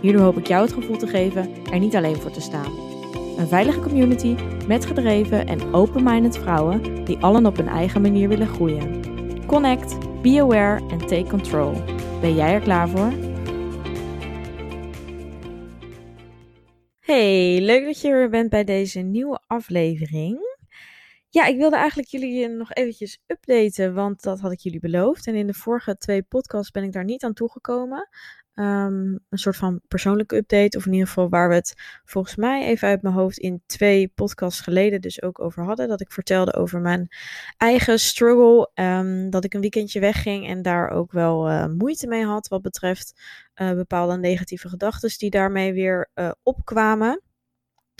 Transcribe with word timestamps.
Hierdoor 0.00 0.22
hoop 0.22 0.38
ik 0.38 0.46
jou 0.46 0.62
het 0.62 0.72
gevoel 0.72 0.96
te 0.96 1.06
geven 1.06 1.64
er 1.64 1.78
niet 1.78 1.96
alleen 1.96 2.16
voor 2.16 2.30
te 2.30 2.40
staan. 2.40 2.72
Een 3.38 3.48
veilige 3.48 3.80
community 3.80 4.36
met 4.66 4.86
gedreven 4.86 5.46
en 5.46 5.74
open-minded 5.74 6.38
vrouwen 6.38 7.04
die 7.04 7.18
allen 7.18 7.46
op 7.46 7.56
hun 7.56 7.68
eigen 7.68 8.00
manier 8.00 8.28
willen 8.28 8.48
groeien. 8.48 9.02
Connect, 9.46 10.22
be 10.22 10.40
aware 10.40 10.88
en 10.88 10.98
take 10.98 11.26
control. 11.28 11.72
Ben 12.20 12.34
jij 12.34 12.52
er 12.52 12.60
klaar 12.60 12.88
voor? 12.88 13.12
Hey, 17.00 17.60
leuk 17.60 17.84
dat 17.84 18.00
je 18.00 18.08
er 18.08 18.30
bent 18.30 18.50
bij 18.50 18.64
deze 18.64 19.00
nieuwe 19.00 19.40
aflevering. 19.46 20.38
Ja, 21.28 21.46
ik 21.46 21.56
wilde 21.56 21.76
eigenlijk 21.76 22.08
jullie 22.08 22.48
nog 22.48 22.72
eventjes 22.72 23.22
updaten, 23.26 23.94
want 23.94 24.22
dat 24.22 24.40
had 24.40 24.52
ik 24.52 24.58
jullie 24.58 24.80
beloofd. 24.80 25.26
En 25.26 25.34
in 25.34 25.46
de 25.46 25.54
vorige 25.54 25.96
twee 25.96 26.22
podcasts 26.22 26.70
ben 26.70 26.82
ik 26.82 26.92
daar 26.92 27.04
niet 27.04 27.24
aan 27.24 27.32
toegekomen. 27.32 28.08
Um, 28.60 29.18
een 29.28 29.38
soort 29.38 29.56
van 29.56 29.80
persoonlijke 29.88 30.36
update, 30.36 30.76
of 30.76 30.86
in 30.86 30.92
ieder 30.92 31.06
geval 31.06 31.28
waar 31.28 31.48
we 31.48 31.54
het 31.54 31.74
volgens 32.04 32.36
mij 32.36 32.66
even 32.66 32.88
uit 32.88 33.02
mijn 33.02 33.14
hoofd 33.14 33.38
in 33.38 33.62
twee 33.66 34.08
podcasts 34.08 34.60
geleden 34.60 35.00
dus 35.00 35.22
ook 35.22 35.40
over 35.40 35.64
hadden. 35.64 35.88
Dat 35.88 36.00
ik 36.00 36.12
vertelde 36.12 36.54
over 36.54 36.80
mijn 36.80 37.08
eigen 37.56 37.98
struggle, 37.98 38.70
um, 38.74 39.30
dat 39.30 39.44
ik 39.44 39.54
een 39.54 39.60
weekendje 39.60 40.00
wegging 40.00 40.46
en 40.46 40.62
daar 40.62 40.90
ook 40.90 41.12
wel 41.12 41.50
uh, 41.50 41.66
moeite 41.66 42.06
mee 42.06 42.24
had 42.24 42.48
wat 42.48 42.62
betreft 42.62 43.20
uh, 43.54 43.72
bepaalde 43.72 44.16
negatieve 44.16 44.68
gedachten 44.68 45.18
die 45.18 45.30
daarmee 45.30 45.72
weer 45.72 46.10
uh, 46.14 46.30
opkwamen. 46.42 47.22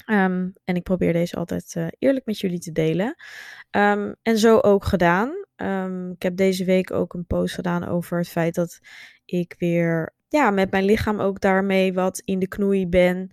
Um, 0.06 0.52
en 0.64 0.74
ik 0.74 0.82
probeer 0.82 1.12
deze 1.12 1.36
altijd 1.36 1.90
eerlijk 1.98 2.26
met 2.26 2.38
jullie 2.38 2.58
te 2.58 2.72
delen. 2.72 3.14
En 4.22 4.38
zo 4.38 4.58
ook 4.58 4.84
gedaan. 4.84 5.28
Ik 6.12 6.22
heb 6.22 6.36
deze 6.36 6.64
week 6.64 6.90
ook 6.90 7.14
een 7.14 7.26
post 7.26 7.54
gedaan 7.54 7.88
over 7.88 8.18
het 8.18 8.28
feit 8.28 8.54
dat 8.54 8.78
ik 9.24 9.54
weer 9.58 10.14
ja, 10.30 10.50
met 10.50 10.70
mijn 10.70 10.84
lichaam 10.84 11.20
ook 11.20 11.40
daarmee 11.40 11.92
wat 11.92 12.22
in 12.24 12.38
de 12.38 12.48
knoei 12.48 12.86
ben. 12.86 13.30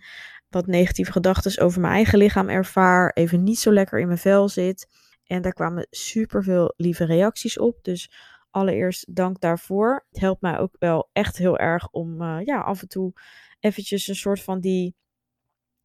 Wat 0.49 0.67
negatieve 0.67 1.11
gedachten 1.11 1.63
over 1.63 1.81
mijn 1.81 1.93
eigen 1.93 2.17
lichaam 2.17 2.49
ervaar. 2.49 3.11
Even 3.13 3.43
niet 3.43 3.59
zo 3.59 3.71
lekker 3.71 3.99
in 3.99 4.07
mijn 4.07 4.19
vel 4.19 4.49
zit. 4.49 4.87
En 5.23 5.41
daar 5.41 5.53
kwamen 5.53 5.87
super 5.89 6.43
veel 6.43 6.73
lieve 6.77 7.05
reacties 7.05 7.59
op. 7.59 7.83
Dus 7.83 8.11
allereerst 8.49 9.15
dank 9.15 9.39
daarvoor. 9.39 10.05
Het 10.09 10.19
helpt 10.19 10.41
mij 10.41 10.57
ook 10.57 10.75
wel 10.79 11.09
echt 11.13 11.37
heel 11.37 11.57
erg 11.57 11.89
om 11.89 12.21
uh, 12.21 12.37
ja, 12.43 12.59
af 12.59 12.81
en 12.81 12.87
toe 12.87 13.13
eventjes 13.59 14.07
een 14.07 14.15
soort 14.15 14.41
van 14.41 14.59
die 14.59 14.95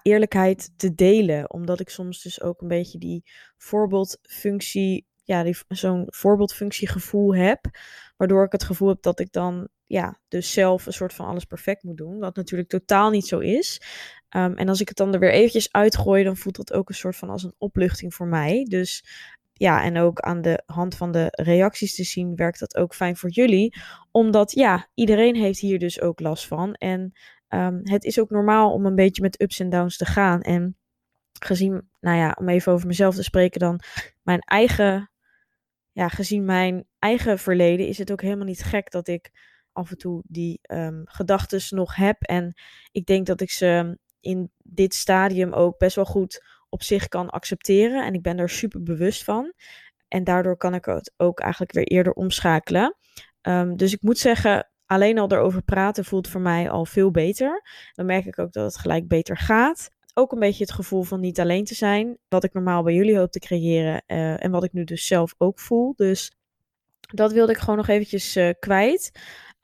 eerlijkheid 0.02 0.72
te 0.77 0.94
delen. 0.94 1.52
Omdat 1.52 1.80
ik 1.80 1.88
soms 1.88 2.22
dus 2.22 2.42
ook 2.42 2.60
een 2.60 2.68
beetje 2.68 2.98
die 2.98 3.22
voorbeeldfunctie, 3.56 5.06
ja, 5.24 5.52
zo'n 5.68 6.06
voorbeeldfunctiegevoel 6.06 7.34
heb. 7.34 7.60
Waardoor 8.16 8.44
ik 8.44 8.52
het 8.52 8.64
gevoel 8.64 8.88
heb 8.88 9.02
dat 9.02 9.20
ik 9.20 9.33
dan, 9.33 9.68
ja, 9.86 10.19
dus 10.28 10.52
zelf 10.52 10.86
een 10.86 10.92
soort 10.92 11.14
van 11.14 11.27
alles 11.27 11.44
perfect 11.44 11.83
moet 11.83 11.97
doen. 11.97 12.19
Wat 12.19 12.36
natuurlijk 12.36 12.69
totaal 12.69 13.11
niet 13.11 13.27
zo 13.27 13.38
is. 13.38 13.83
Um, 14.36 14.56
en 14.56 14.69
als 14.69 14.80
ik 14.80 14.89
het 14.89 14.97
dan 14.97 15.12
er 15.12 15.20
weer 15.20 15.33
eventjes 15.33 15.72
uitgooi, 15.72 16.24
dan 16.24 16.36
voelt 16.36 16.56
dat 16.56 16.72
ook 16.72 16.89
een 16.89 16.94
soort 16.94 17.16
van 17.16 17.30
als 17.30 17.42
een 17.42 17.55
opluchting 17.58 18.14
voor 18.14 18.27
mij. 18.27 18.66
Dus 18.69 19.05
ja, 19.52 19.83
en 19.83 19.98
ook 19.98 20.20
aan 20.20 20.42
de 20.42 20.62
hand 20.67 20.95
van 20.95 21.12
de 21.12 21.27
reacties 21.30 21.95
te 21.95 22.05
zien, 22.05 22.36
werkt 22.36 22.58
dat 22.58 22.77
ook 22.77 22.95
fijn 22.95 23.17
voor 23.17 23.30
jullie. 23.30 23.74
Omdat 24.11 24.52
ja, 24.52 24.89
iedereen 24.95 25.36
heeft 25.36 25.58
hier 25.58 25.79
dus 25.79 26.01
ook 26.01 26.20
last 26.20 26.46
van. 26.46 26.74
En 26.74 27.12
um, 27.48 27.80
het 27.83 28.05
is 28.05 28.20
ook 28.20 28.30
normaal 28.30 28.73
om 28.73 28.86
een 28.86 28.95
beetje 28.95 29.23
met 29.23 29.40
ups 29.40 29.61
en 29.61 29.70
downs 29.70 29.96
te 29.96 30.05
gaan. 30.05 30.40
En 30.40 30.77
gezien, 31.40 31.89
nou 32.01 32.17
ja, 32.17 32.36
om 32.39 32.48
even 32.48 32.73
over 32.73 32.86
mezelf 32.86 33.14
te 33.14 33.23
spreken 33.23 33.61
dan, 33.61 33.80
mijn 34.23 34.40
eigen, 34.40 35.11
ja, 35.92 36.08
gezien 36.08 36.45
mijn 36.45 36.84
eigen 36.98 37.39
verleden 37.39 37.86
is 37.86 37.98
het 37.98 38.12
ook 38.12 38.23
helemaal 38.23 38.46
niet 38.46 38.62
gek 38.62 38.90
dat 38.90 39.08
ik 39.08 39.30
af 39.72 39.90
en 39.90 39.98
toe 39.98 40.22
die 40.27 40.60
um, 40.62 41.02
gedachten 41.05 41.77
nog 41.77 41.94
heb. 41.94 42.22
En 42.22 42.55
ik 42.92 43.06
denk 43.06 43.27
dat 43.27 43.40
ik 43.40 43.50
ze 43.50 43.98
in 44.20 44.50
dit 44.58 44.94
stadium 44.94 45.52
ook 45.52 45.78
best 45.78 45.96
wel 45.96 46.05
goed 46.05 46.44
op 46.68 46.83
zich 46.83 47.08
kan 47.08 47.30
accepteren. 47.30 48.05
En 48.05 48.14
ik 48.14 48.22
ben 48.22 48.38
er 48.38 48.48
super 48.48 48.83
bewust 48.83 49.24
van. 49.24 49.52
En 50.08 50.24
daardoor 50.24 50.56
kan 50.56 50.74
ik 50.74 50.84
het 50.84 51.12
ook 51.16 51.40
eigenlijk 51.40 51.72
weer 51.72 51.84
eerder 51.86 52.12
omschakelen. 52.12 52.96
Um, 53.42 53.77
dus 53.77 53.92
ik 53.92 54.02
moet 54.02 54.18
zeggen, 54.18 54.70
alleen 54.86 55.18
al 55.18 55.30
erover 55.30 55.62
praten 55.62 56.04
voelt 56.04 56.28
voor 56.28 56.40
mij 56.40 56.70
al 56.70 56.86
veel 56.86 57.10
beter. 57.10 57.62
Dan 57.92 58.06
merk 58.06 58.24
ik 58.24 58.39
ook 58.39 58.52
dat 58.52 58.64
het 58.64 58.77
gelijk 58.77 59.08
beter 59.08 59.36
gaat. 59.36 59.89
Ook 60.14 60.33
een 60.33 60.39
beetje 60.39 60.64
het 60.64 60.72
gevoel 60.72 61.02
van 61.02 61.20
niet 61.20 61.40
alleen 61.40 61.64
te 61.64 61.74
zijn. 61.74 62.18
Wat 62.28 62.44
ik 62.44 62.52
normaal 62.52 62.83
bij 62.83 62.94
jullie 62.94 63.18
hoop 63.18 63.30
te 63.30 63.39
creëren. 63.39 64.02
Uh, 64.06 64.44
en 64.44 64.50
wat 64.50 64.64
ik 64.64 64.72
nu 64.72 64.84
dus 64.84 65.06
zelf 65.06 65.34
ook 65.39 65.58
voel. 65.58 65.92
Dus 65.96 66.33
dat 67.00 67.33
wilde 67.33 67.52
ik 67.52 67.58
gewoon 67.58 67.77
nog 67.77 67.89
eventjes 67.89 68.36
uh, 68.36 68.50
kwijt. 68.58 69.10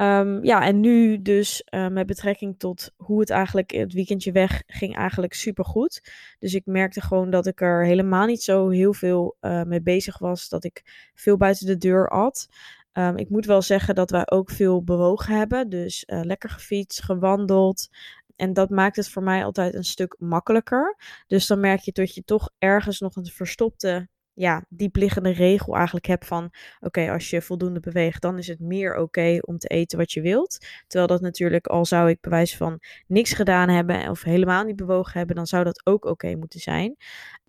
Um, 0.01 0.45
ja, 0.45 0.63
en 0.63 0.81
nu 0.81 1.23
dus 1.23 1.63
uh, 1.75 1.89
met 1.89 2.07
betrekking 2.07 2.59
tot 2.59 2.93
hoe 2.97 3.21
het 3.21 3.31
eigenlijk 3.31 3.71
het 3.71 3.93
weekendje 3.93 4.33
weg 4.33 4.63
ging 4.67 4.97
eigenlijk 4.97 5.35
super 5.35 5.65
goed. 5.65 6.11
Dus 6.39 6.55
ik 6.55 6.67
merkte 6.67 7.01
gewoon 7.01 7.31
dat 7.31 7.47
ik 7.47 7.61
er 7.61 7.85
helemaal 7.85 8.27
niet 8.27 8.43
zo 8.43 8.69
heel 8.69 8.93
veel 8.93 9.37
uh, 9.41 9.63
mee 9.63 9.83
bezig 9.83 10.19
was. 10.19 10.49
Dat 10.49 10.65
ik 10.65 11.11
veel 11.15 11.37
buiten 11.37 11.67
de 11.67 11.77
deur 11.77 12.09
at. 12.09 12.49
Um, 12.93 13.17
ik 13.17 13.31
moet 13.31 13.47
wel 13.47 13.63
zeggen 13.63 13.95
dat 13.95 14.11
wij 14.11 14.31
ook 14.31 14.51
veel 14.51 14.85
bewogen 14.85 15.37
hebben. 15.37 15.69
Dus 15.69 16.05
uh, 16.07 16.21
lekker 16.23 16.51
gefietst, 16.51 17.03
gewandeld. 17.03 17.89
En 18.37 18.53
dat 18.53 18.71
maakt 18.71 18.97
het 18.97 19.09
voor 19.09 19.23
mij 19.23 19.45
altijd 19.45 19.75
een 19.75 19.85
stuk 19.85 20.17
makkelijker. 20.19 20.97
Dus 21.27 21.47
dan 21.47 21.61
merk 21.61 21.81
je 21.81 21.93
dat 21.93 22.15
je 22.15 22.25
toch 22.25 22.51
ergens 22.59 23.01
nog 23.01 23.17
een 23.17 23.27
verstopte, 23.27 24.09
ja, 24.39 24.65
diepliggende 24.69 25.31
regel 25.31 25.75
eigenlijk 25.75 26.07
hebt 26.07 26.27
van: 26.27 26.51
oké, 26.81 27.11
als 27.11 27.31
je 27.31 27.43
voldoende 27.43 27.81
beweegt, 27.81 28.23
dan 28.23 28.39
is 28.39 28.47
het 28.47 28.61
meer 28.61 28.97
oké 28.97 29.39
om 29.41 29.59
te 29.59 29.69
eten 29.69 29.99
wat 29.99 30.13
je 30.13 30.21
wilt. 30.21 30.67
Terwijl 30.87 31.07
dat 31.11 31.21
natuurlijk, 31.21 31.67
al 31.67 31.85
zou 31.85 32.09
ik 32.09 32.21
bewijs 32.21 32.57
van 32.57 32.81
niks 33.07 33.33
gedaan 33.33 33.69
hebben 33.69 34.11
of 34.11 34.23
helemaal 34.23 34.65
niet 34.65 34.77
bewogen 34.77 35.19
hebben, 35.19 35.37
dan 35.37 35.47
zou 35.47 35.65
dat 35.65 35.87
ook 35.87 36.05
oké 36.05 36.35
moeten 36.35 36.61
zijn. 36.61 36.97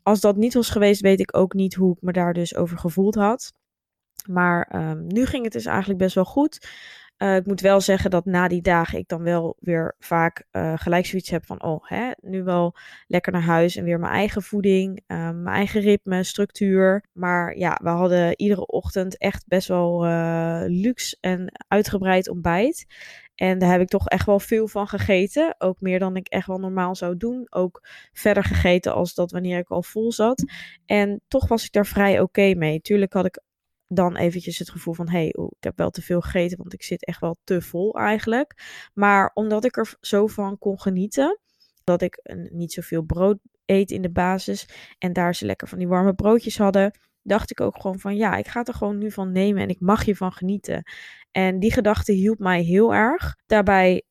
Als 0.04 0.20
dat 0.20 0.36
niet 0.36 0.54
was 0.54 0.70
geweest, 0.70 1.02
weet 1.02 1.20
ik 1.20 1.38
ook 1.38 1.54
niet 1.54 1.76
hoe 1.76 1.94
ik 1.96 2.02
me 2.02 2.12
daar 2.12 2.34
dus 2.34 2.56
over 2.56 2.78
gevoeld 2.78 3.16
had. 3.16 3.54
Maar 4.30 4.90
um, 4.90 5.08
nu 5.08 5.26
ging 5.26 5.44
het 5.44 5.54
dus 5.54 5.66
eigenlijk 5.66 6.00
best 6.00 6.16
wel 6.16 6.26
goed. 6.26 6.68
Uh, 7.20 7.36
ik 7.36 7.46
moet 7.46 7.62
wel 7.62 7.82
zeggen 7.82 8.10
dat 8.10 8.26
na 8.26 8.48
die 8.48 8.62
dagen 8.62 9.00
ik 9.00 9.08
dan 9.08 9.24
wel 9.24 9.58
weer 9.60 9.96
vaak 10.00 10.46
uh, 10.52 10.74
gelijk 10.76 11.06
zoiets 11.06 11.30
heb 11.30 11.46
van, 11.46 11.64
oh, 11.64 11.88
hè, 11.88 12.12
nu 12.22 12.44
wel 12.44 12.76
lekker 13.08 13.32
naar 13.32 13.42
huis 13.42 13.76
en 13.76 13.84
weer 13.84 14.00
mijn 14.00 14.14
eigen 14.14 14.42
voeding, 14.42 15.04
uh, 15.08 15.18
mijn 15.18 15.56
eigen 15.56 15.82
ritme, 15.82 16.24
structuur. 16.24 17.04
Maar 17.14 17.58
ja, 17.58 17.80
we 17.84 17.90
hadden 17.90 18.40
iedere 18.40 18.66
ochtend 18.66 19.18
echt 19.18 19.48
best 19.48 19.68
wel 19.68 20.06
uh, 20.06 20.62
luxe 20.66 21.18
en 21.20 21.52
uitgebreid 21.68 22.30
ontbijt. 22.30 22.86
En 23.36 23.60
daar 23.60 23.72
heb 23.72 23.82
ik 23.82 23.88
toch 23.88 24.08
echt 24.08 24.26
wel 24.26 24.40
veel 24.40 24.68
van 24.68 24.88
gegeten. 24.88 25.56
Ook 25.58 25.82
meer 25.82 26.00
dan 26.00 26.16
ik 26.16 26.28
echt 26.28 26.48
wel 26.48 26.58
normaal 26.58 26.96
zou 26.96 27.18
doen. 27.18 27.48
Ook 27.50 27.88
verder 28.14 28.44
gegeten 28.44 28.94
als 28.94 29.14
dat 29.14 29.32
wanneer 29.32 29.58
ik 29.58 29.70
al 29.70 29.84
vol 29.84 30.12
zat. 30.12 30.44
En 30.86 31.22
toch 31.28 31.48
was 31.48 31.66
ik 31.66 31.72
daar 31.72 31.86
vrij 31.86 32.20
oké 32.20 32.54
mee. 32.54 32.82
Tuurlijk 32.82 33.14
had 33.14 33.26
ik 33.26 33.42
dan 33.92 34.16
eventjes 34.16 34.60
het 34.60 34.70
gevoel 34.70 34.94
van, 34.94 35.10
hé, 35.10 35.18
hey, 35.18 35.28
ik 35.28 35.64
heb 35.64 35.78
wel 35.78 35.90
te 35.90 36.02
veel 36.02 36.22
gegeten, 36.22 36.58
want 36.58 36.74
ik 36.74 36.84
zit 36.84 37.06
echt 37.06 37.20
wel 37.20 37.38
te 37.44 37.62
vol 37.62 37.94
eigenlijk. 38.00 38.54
Maar 38.94 39.32
omdat 39.34 39.66
ik 39.66 39.78
er 39.78 39.96
zo 40.02 40.28
van 40.28 40.58
kon 40.58 40.80
genieten, 40.80 41.40
dat 41.84 42.02
ik 42.02 42.22
niet 42.52 42.74
zoveel 42.74 43.02
brood 43.02 43.38
eet 43.66 43.92
in 43.92 44.02
de 44.02 44.12
basis 44.12 44.70
en 44.98 45.14
daar 45.14 45.36
ze 45.36 45.46
lekker 45.46 45.68
van 45.68 45.78
die 45.78 45.88
warme 45.88 46.14
broodjes 46.14 46.58
hadden, 46.58 47.00
dacht 47.22 47.52
ik 47.52 47.62
ook 47.62 47.82
gewoon 47.82 48.00
van, 48.00 48.16
ja, 48.16 48.36
ik 48.36 48.48
ga 48.48 48.64
er 48.64 48.74
gewoon 48.74 48.98
nu 48.98 49.12
van 49.12 49.32
nemen 49.32 49.62
en 49.62 49.70
ik 49.70 49.80
mag 49.80 50.04
hiervan 50.04 50.32
genieten. 50.32 50.84
En 51.32 51.60
die 51.60 51.74
gedachte 51.74 52.12
hielp 52.12 52.40
mij 52.40 52.62
heel 52.62 52.94
erg. 52.94 53.36
Daarbij 53.46 54.04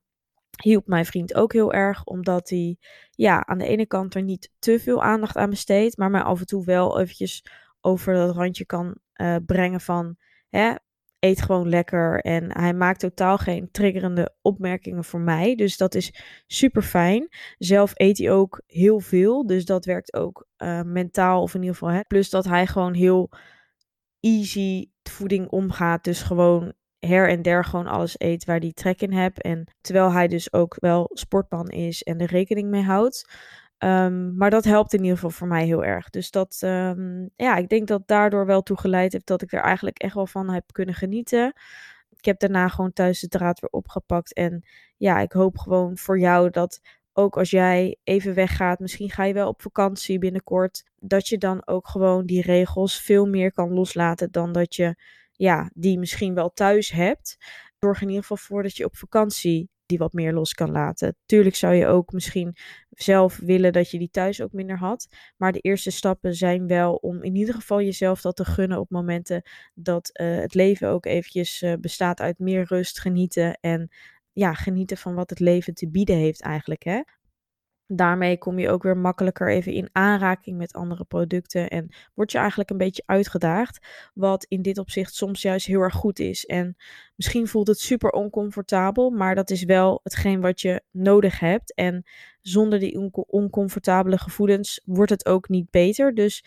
hielp 0.62 0.86
mijn 0.86 1.06
vriend 1.06 1.34
ook 1.34 1.52
heel 1.52 1.72
erg, 1.72 2.04
omdat 2.04 2.48
hij, 2.48 2.76
ja, 3.10 3.46
aan 3.46 3.58
de 3.58 3.66
ene 3.66 3.86
kant 3.86 4.14
er 4.14 4.22
niet 4.22 4.50
te 4.58 4.80
veel 4.80 5.02
aandacht 5.02 5.36
aan 5.36 5.50
besteedt, 5.50 5.96
maar 5.96 6.10
mij 6.10 6.22
af 6.22 6.40
en 6.40 6.46
toe 6.46 6.64
wel 6.64 7.00
eventjes 7.00 7.44
over 7.80 8.14
dat 8.14 8.36
randje 8.36 8.66
kan 8.66 8.98
uh, 9.22 9.36
brengen 9.46 9.80
van 9.80 10.16
hè, 10.48 10.74
eet 11.18 11.42
gewoon 11.42 11.68
lekker. 11.68 12.20
En 12.20 12.58
hij 12.58 12.74
maakt 12.74 13.00
totaal 13.00 13.38
geen 13.38 13.70
triggerende 13.70 14.34
opmerkingen 14.42 15.04
voor 15.04 15.20
mij. 15.20 15.54
Dus 15.54 15.76
dat 15.76 15.94
is 15.94 16.14
super 16.46 16.82
fijn. 16.82 17.28
Zelf 17.58 17.92
eet 17.94 18.18
hij 18.18 18.30
ook 18.30 18.62
heel 18.66 19.00
veel. 19.00 19.46
Dus 19.46 19.64
dat 19.64 19.84
werkt 19.84 20.14
ook 20.14 20.46
uh, 20.58 20.82
mentaal 20.82 21.42
of 21.42 21.54
in 21.54 21.60
ieder 21.60 21.76
geval. 21.76 21.94
Hè. 21.94 22.00
Plus 22.00 22.30
dat 22.30 22.44
hij 22.44 22.66
gewoon 22.66 22.94
heel 22.94 23.30
easy 24.20 24.90
voeding 25.02 25.48
omgaat. 25.48 26.04
Dus 26.04 26.22
gewoon 26.22 26.72
her 26.98 27.28
en 27.28 27.42
der 27.42 27.64
gewoon 27.64 27.86
alles 27.86 28.14
eet 28.18 28.44
waar 28.44 28.58
hij 28.58 28.72
trek 28.72 29.00
in 29.00 29.12
hebt. 29.12 29.42
En 29.42 29.72
terwijl 29.80 30.12
hij 30.12 30.28
dus 30.28 30.52
ook 30.52 30.76
wel 30.80 31.10
sportman 31.12 31.68
is 31.68 32.02
en 32.02 32.18
er 32.18 32.30
rekening 32.30 32.68
mee 32.68 32.82
houdt. 32.82 33.30
Ehm, 33.78 34.36
maar 34.36 34.50
dat 34.50 34.64
helpt 34.64 34.92
in 34.92 35.00
ieder 35.00 35.14
geval 35.14 35.30
voor 35.30 35.48
mij 35.48 35.64
heel 35.64 35.84
erg. 35.84 36.10
Dus 36.10 36.30
dat, 36.30 36.56
ehm, 36.60 37.26
ja, 37.36 37.56
ik 37.56 37.68
denk 37.68 37.88
dat 37.88 38.02
daardoor 38.06 38.46
wel 38.46 38.62
toe 38.62 38.78
geleid 38.78 39.12
heeft 39.12 39.26
dat 39.26 39.42
ik 39.42 39.52
er 39.52 39.60
eigenlijk 39.60 39.98
echt 39.98 40.14
wel 40.14 40.26
van 40.26 40.50
heb 40.50 40.72
kunnen 40.72 40.94
genieten. 40.94 41.52
Ik 42.10 42.24
heb 42.24 42.38
daarna 42.38 42.68
gewoon 42.68 42.92
thuis 42.92 43.20
de 43.20 43.28
draad 43.28 43.60
weer 43.60 43.70
opgepakt. 43.70 44.34
En 44.34 44.64
ja, 44.96 45.18
ik 45.20 45.32
hoop 45.32 45.58
gewoon 45.58 45.98
voor 45.98 46.18
jou 46.18 46.50
dat 46.50 46.80
ook 47.12 47.36
als 47.36 47.50
jij 47.50 47.96
even 48.04 48.34
weggaat, 48.34 48.78
misschien 48.78 49.10
ga 49.10 49.24
je 49.24 49.34
wel 49.34 49.48
op 49.48 49.62
vakantie 49.62 50.18
binnenkort, 50.18 50.84
dat 50.96 51.28
je 51.28 51.38
dan 51.38 51.66
ook 51.66 51.88
gewoon 51.88 52.26
die 52.26 52.42
regels 52.42 53.00
veel 53.00 53.26
meer 53.26 53.52
kan 53.52 53.72
loslaten 53.72 54.30
dan 54.30 54.52
dat 54.52 54.74
je 54.74 54.96
ja, 55.32 55.70
die 55.74 55.98
misschien 55.98 56.34
wel 56.34 56.52
thuis 56.52 56.90
hebt. 56.90 57.36
Zorg 57.78 58.00
in 58.00 58.06
ieder 58.08 58.22
geval 58.22 58.36
voor 58.36 58.62
dat 58.62 58.76
je 58.76 58.84
op 58.84 58.96
vakantie 58.96 59.70
die 59.88 59.98
wat 59.98 60.12
meer 60.12 60.32
los 60.32 60.54
kan 60.54 60.70
laten. 60.70 61.16
Tuurlijk 61.26 61.56
zou 61.56 61.74
je 61.74 61.86
ook 61.86 62.12
misschien 62.12 62.56
zelf 62.90 63.36
willen 63.36 63.72
dat 63.72 63.90
je 63.90 63.98
die 63.98 64.10
thuis 64.10 64.40
ook 64.40 64.52
minder 64.52 64.78
had. 64.78 65.08
Maar 65.36 65.52
de 65.52 65.60
eerste 65.60 65.90
stappen 65.90 66.34
zijn 66.34 66.66
wel 66.66 66.94
om 66.94 67.22
in 67.22 67.34
ieder 67.34 67.54
geval 67.54 67.80
jezelf 67.82 68.20
dat 68.20 68.36
te 68.36 68.44
gunnen 68.44 68.80
op 68.80 68.90
momenten 68.90 69.42
dat 69.74 70.10
uh, 70.12 70.36
het 70.36 70.54
leven 70.54 70.88
ook 70.88 71.06
eventjes 71.06 71.62
uh, 71.62 71.72
bestaat 71.80 72.20
uit 72.20 72.38
meer 72.38 72.64
rust, 72.64 73.00
genieten 73.00 73.58
en 73.60 73.88
ja, 74.32 74.54
genieten 74.54 74.96
van 74.96 75.14
wat 75.14 75.30
het 75.30 75.40
leven 75.40 75.74
te 75.74 75.88
bieden 75.88 76.16
heeft 76.16 76.42
eigenlijk. 76.42 76.82
Hè? 76.82 77.00
Daarmee 77.90 78.38
kom 78.38 78.58
je 78.58 78.70
ook 78.70 78.82
weer 78.82 78.96
makkelijker 78.96 79.48
even 79.50 79.72
in 79.72 79.88
aanraking 79.92 80.56
met 80.56 80.72
andere 80.72 81.04
producten 81.04 81.68
en 81.68 81.88
word 82.14 82.32
je 82.32 82.38
eigenlijk 82.38 82.70
een 82.70 82.76
beetje 82.76 83.02
uitgedaagd, 83.06 83.86
wat 84.14 84.44
in 84.44 84.62
dit 84.62 84.78
opzicht 84.78 85.14
soms 85.14 85.42
juist 85.42 85.66
heel 85.66 85.80
erg 85.80 85.94
goed 85.94 86.18
is. 86.18 86.46
En 86.46 86.76
misschien 87.16 87.48
voelt 87.48 87.66
het 87.66 87.80
super 87.80 88.10
oncomfortabel, 88.10 89.10
maar 89.10 89.34
dat 89.34 89.50
is 89.50 89.64
wel 89.64 90.00
hetgeen 90.02 90.40
wat 90.40 90.60
je 90.60 90.82
nodig 90.90 91.40
hebt. 91.40 91.74
En 91.74 92.04
zonder 92.42 92.78
die 92.78 93.12
oncomfortabele 93.26 94.18
gevoelens 94.18 94.80
wordt 94.84 95.10
het 95.10 95.26
ook 95.26 95.48
niet 95.48 95.70
beter. 95.70 96.14
Dus 96.14 96.44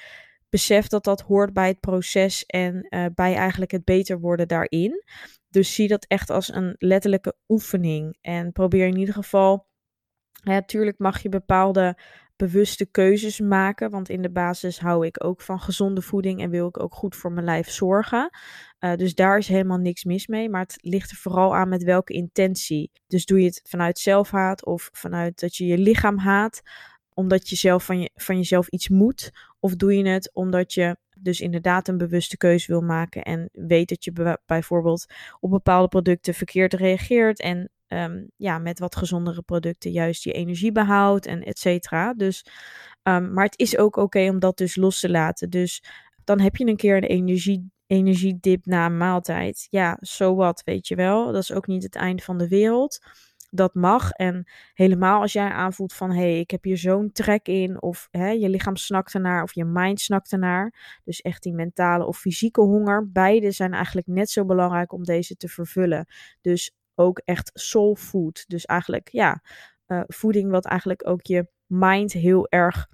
besef 0.49 0.87
dat 0.87 1.03
dat 1.03 1.21
hoort 1.21 1.53
bij 1.53 1.67
het 1.67 1.79
proces 1.79 2.45
en 2.45 2.87
uh, 2.89 3.05
bij 3.15 3.35
eigenlijk 3.35 3.71
het 3.71 3.85
beter 3.85 4.19
worden 4.19 4.47
daarin. 4.47 5.03
Dus 5.49 5.75
zie 5.75 5.87
dat 5.87 6.05
echt 6.05 6.29
als 6.29 6.53
een 6.53 6.75
letterlijke 6.77 7.35
oefening 7.47 8.17
en 8.21 8.51
probeer 8.51 8.87
in 8.87 8.97
ieder 8.97 9.13
geval 9.13 9.69
Natuurlijk 10.41 10.97
mag 10.97 11.21
je 11.21 11.29
bepaalde 11.29 11.97
bewuste 12.35 12.85
keuzes 12.85 13.39
maken, 13.39 13.89
want 13.89 14.09
in 14.09 14.21
de 14.21 14.31
basis 14.31 14.79
hou 14.79 15.05
ik 15.05 15.23
ook 15.23 15.41
van 15.41 15.59
gezonde 15.59 16.01
voeding 16.01 16.41
en 16.41 16.49
wil 16.49 16.67
ik 16.67 16.79
ook 16.79 16.93
goed 16.93 17.15
voor 17.15 17.31
mijn 17.31 17.45
lijf 17.45 17.69
zorgen. 17.69 18.29
Uh, 18.79 18.95
dus 18.95 19.15
daar 19.15 19.37
is 19.37 19.47
helemaal 19.47 19.77
niks 19.77 20.03
mis 20.03 20.27
mee, 20.27 20.49
maar 20.49 20.61
het 20.61 20.77
ligt 20.81 21.11
er 21.11 21.17
vooral 21.17 21.55
aan 21.55 21.69
met 21.69 21.83
welke 21.83 22.13
intentie. 22.13 22.91
Dus 23.07 23.25
doe 23.25 23.39
je 23.39 23.45
het 23.45 23.61
vanuit 23.63 23.99
zelfhaat 23.99 24.65
of 24.65 24.89
vanuit 24.91 25.39
dat 25.39 25.55
je 25.55 25.65
je 25.65 25.77
lichaam 25.77 26.17
haat, 26.17 26.61
omdat 27.13 27.49
je 27.49 27.55
zelf 27.55 27.85
van, 27.85 27.99
je, 27.99 28.11
van 28.15 28.35
jezelf 28.35 28.67
iets 28.67 28.89
moet, 28.89 29.31
of 29.59 29.75
doe 29.75 29.97
je 29.97 30.07
het 30.07 30.33
omdat 30.33 30.73
je 30.73 30.97
dus 31.17 31.39
inderdaad 31.39 31.87
een 31.87 31.97
bewuste 31.97 32.37
keuze 32.37 32.71
wil 32.71 32.81
maken 32.81 33.23
en 33.23 33.49
weet 33.51 33.89
dat 33.89 34.03
je 34.03 34.37
bijvoorbeeld 34.45 35.05
op 35.39 35.49
bepaalde 35.49 35.87
producten 35.87 36.33
verkeerd 36.33 36.73
reageert 36.73 37.39
en 37.39 37.69
um, 37.93 38.31
ja, 38.35 38.57
met 38.57 38.79
wat 38.79 38.95
gezondere 38.95 39.41
producten 39.41 39.91
juist 39.91 40.23
je 40.23 40.31
energie 40.31 40.71
behoudt 40.71 41.25
en 41.25 41.43
et 41.43 41.59
cetera. 41.59 42.13
Dus, 42.13 42.45
um, 43.03 43.33
maar 43.33 43.45
het 43.45 43.59
is 43.59 43.77
ook 43.77 43.95
oké 43.95 44.29
om 44.29 44.39
dat 44.39 44.57
dus 44.57 44.75
los 44.75 44.99
te 44.99 45.09
laten. 45.09 45.49
Dus 45.49 45.83
dan 46.23 46.39
heb 46.39 46.55
je 46.55 46.67
een 46.67 46.75
keer 46.75 46.95
een 46.95 47.03
energie, 47.03 47.71
energiedip 47.87 48.65
na 48.65 48.85
een 48.85 48.97
maaltijd. 48.97 49.67
Ja, 49.69 49.97
zo 50.01 50.35
wat, 50.35 50.61
weet 50.63 50.87
je 50.87 50.95
wel. 50.95 51.31
Dat 51.31 51.41
is 51.41 51.53
ook 51.53 51.67
niet 51.67 51.83
het 51.83 51.95
einde 51.95 52.21
van 52.21 52.37
de 52.37 52.47
wereld. 52.47 52.99
Dat 53.53 53.73
mag. 53.73 54.11
En 54.11 54.49
helemaal 54.73 55.21
als 55.21 55.33
jij 55.33 55.49
aanvoelt 55.49 55.93
van 55.93 56.11
hé, 56.11 56.15
hey, 56.15 56.39
ik 56.39 56.51
heb 56.51 56.63
hier 56.63 56.77
zo'n 56.77 57.11
trek 57.11 57.47
in. 57.47 57.81
Of 57.81 58.07
hè, 58.11 58.29
je 58.29 58.49
lichaam 58.49 58.75
snakt 58.75 59.13
ernaar. 59.13 59.43
Of 59.43 59.53
je 59.53 59.65
mind 59.65 59.99
snakt 59.99 60.31
ernaar. 60.31 60.99
Dus 61.03 61.21
echt 61.21 61.43
die 61.43 61.53
mentale 61.53 62.05
of 62.05 62.17
fysieke 62.17 62.61
honger. 62.61 63.11
Beide 63.11 63.51
zijn 63.51 63.73
eigenlijk 63.73 64.07
net 64.07 64.29
zo 64.29 64.45
belangrijk 64.45 64.93
om 64.93 65.03
deze 65.03 65.35
te 65.35 65.47
vervullen. 65.47 66.07
Dus 66.41 66.75
ook 67.01 67.21
echt 67.25 67.51
soul 67.53 67.95
food. 67.95 68.43
Dus 68.47 68.65
eigenlijk 68.65 69.09
ja, 69.11 69.43
uh, 69.87 70.01
voeding 70.07 70.51
wat 70.51 70.65
eigenlijk 70.65 71.07
ook 71.07 71.25
je 71.25 71.47
mind 71.65 72.11
heel 72.11 72.49
erg 72.49 72.87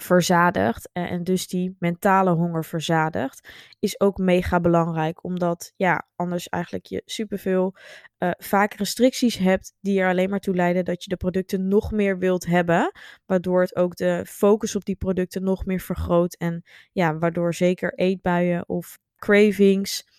verzadigt 0.00 0.90
en, 0.92 1.08
en, 1.08 1.24
dus 1.24 1.48
die 1.48 1.76
mentale 1.78 2.30
honger 2.30 2.64
verzadigt, 2.64 3.48
is 3.78 4.00
ook 4.00 4.18
mega 4.18 4.60
belangrijk, 4.60 5.24
omdat 5.24 5.72
ja, 5.76 6.08
anders 6.16 6.48
eigenlijk 6.48 6.86
je 6.86 7.02
superveel 7.04 7.74
uh, 8.18 8.30
vaak 8.38 8.74
restricties 8.74 9.36
hebt 9.36 9.74
die 9.80 10.00
er 10.00 10.08
alleen 10.08 10.30
maar 10.30 10.40
toe 10.40 10.54
leiden 10.54 10.84
dat 10.84 11.04
je 11.04 11.08
de 11.08 11.16
producten 11.16 11.68
nog 11.68 11.90
meer 11.90 12.18
wilt 12.18 12.46
hebben, 12.46 12.92
waardoor 13.26 13.60
het 13.60 13.76
ook 13.76 13.96
de 13.96 14.24
focus 14.28 14.76
op 14.76 14.84
die 14.84 14.96
producten 14.96 15.42
nog 15.42 15.64
meer 15.64 15.80
vergroot 15.80 16.34
en 16.34 16.62
ja, 16.92 17.18
waardoor 17.18 17.54
zeker 17.54 17.94
eetbuien 17.94 18.68
of 18.68 18.98
cravings 19.16 20.11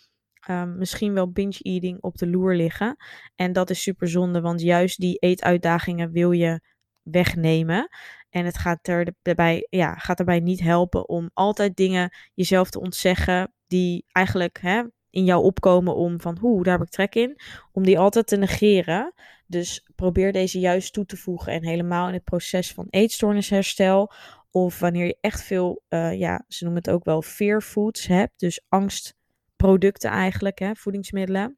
um, 0.49 0.77
misschien 0.77 1.13
wel 1.13 1.31
binge-eating 1.31 2.01
op 2.01 2.17
de 2.17 2.27
loer 2.27 2.55
liggen. 2.55 2.95
En 3.35 3.53
dat 3.53 3.69
is 3.69 3.81
super 3.81 4.07
zonde, 4.07 4.41
want 4.41 4.61
juist 4.61 4.99
die 4.99 5.17
eetuitdagingen 5.17 6.11
wil 6.11 6.31
je 6.31 6.61
wegnemen. 7.01 7.89
En 8.29 8.45
het 8.45 8.57
gaat, 8.57 8.87
er 8.87 9.13
daarbij, 9.21 9.67
ja, 9.69 9.95
gaat 9.95 10.19
erbij 10.19 10.39
niet 10.39 10.59
helpen 10.59 11.09
om 11.09 11.29
altijd 11.33 11.75
dingen 11.75 12.15
jezelf 12.33 12.69
te 12.69 12.79
ontzeggen 12.79 13.53
die 13.67 14.05
eigenlijk 14.11 14.59
hè, 14.61 14.83
in 15.09 15.23
jou 15.23 15.43
opkomen 15.43 15.95
om 15.95 16.21
van 16.21 16.37
hoe, 16.37 16.63
daar 16.63 16.77
heb 16.77 16.87
ik 16.87 16.93
trek 16.93 17.15
in. 17.15 17.39
Om 17.71 17.83
die 17.83 17.99
altijd 17.99 18.27
te 18.27 18.37
negeren. 18.37 19.13
Dus 19.47 19.87
probeer 19.95 20.31
deze 20.31 20.59
juist 20.59 20.93
toe 20.93 21.05
te 21.05 21.17
voegen. 21.17 21.53
En 21.53 21.65
helemaal 21.65 22.07
in 22.07 22.13
het 22.13 22.23
proces 22.23 22.73
van 22.73 22.87
eetstoornisherstel. 22.89 24.11
Of 24.51 24.79
wanneer 24.79 25.05
je 25.05 25.17
echt 25.21 25.43
veel, 25.43 25.83
uh, 25.89 26.19
ja, 26.19 26.45
ze 26.47 26.63
noemen 26.63 26.81
het 26.83 26.93
ook 26.93 27.03
wel 27.03 27.21
fear 27.21 27.61
foods 27.61 28.07
hebt. 28.07 28.39
Dus 28.39 28.65
angst 28.69 29.15
producten 29.63 30.09
eigenlijk, 30.09 30.59
hè, 30.59 30.75
voedingsmiddelen. 30.75 31.57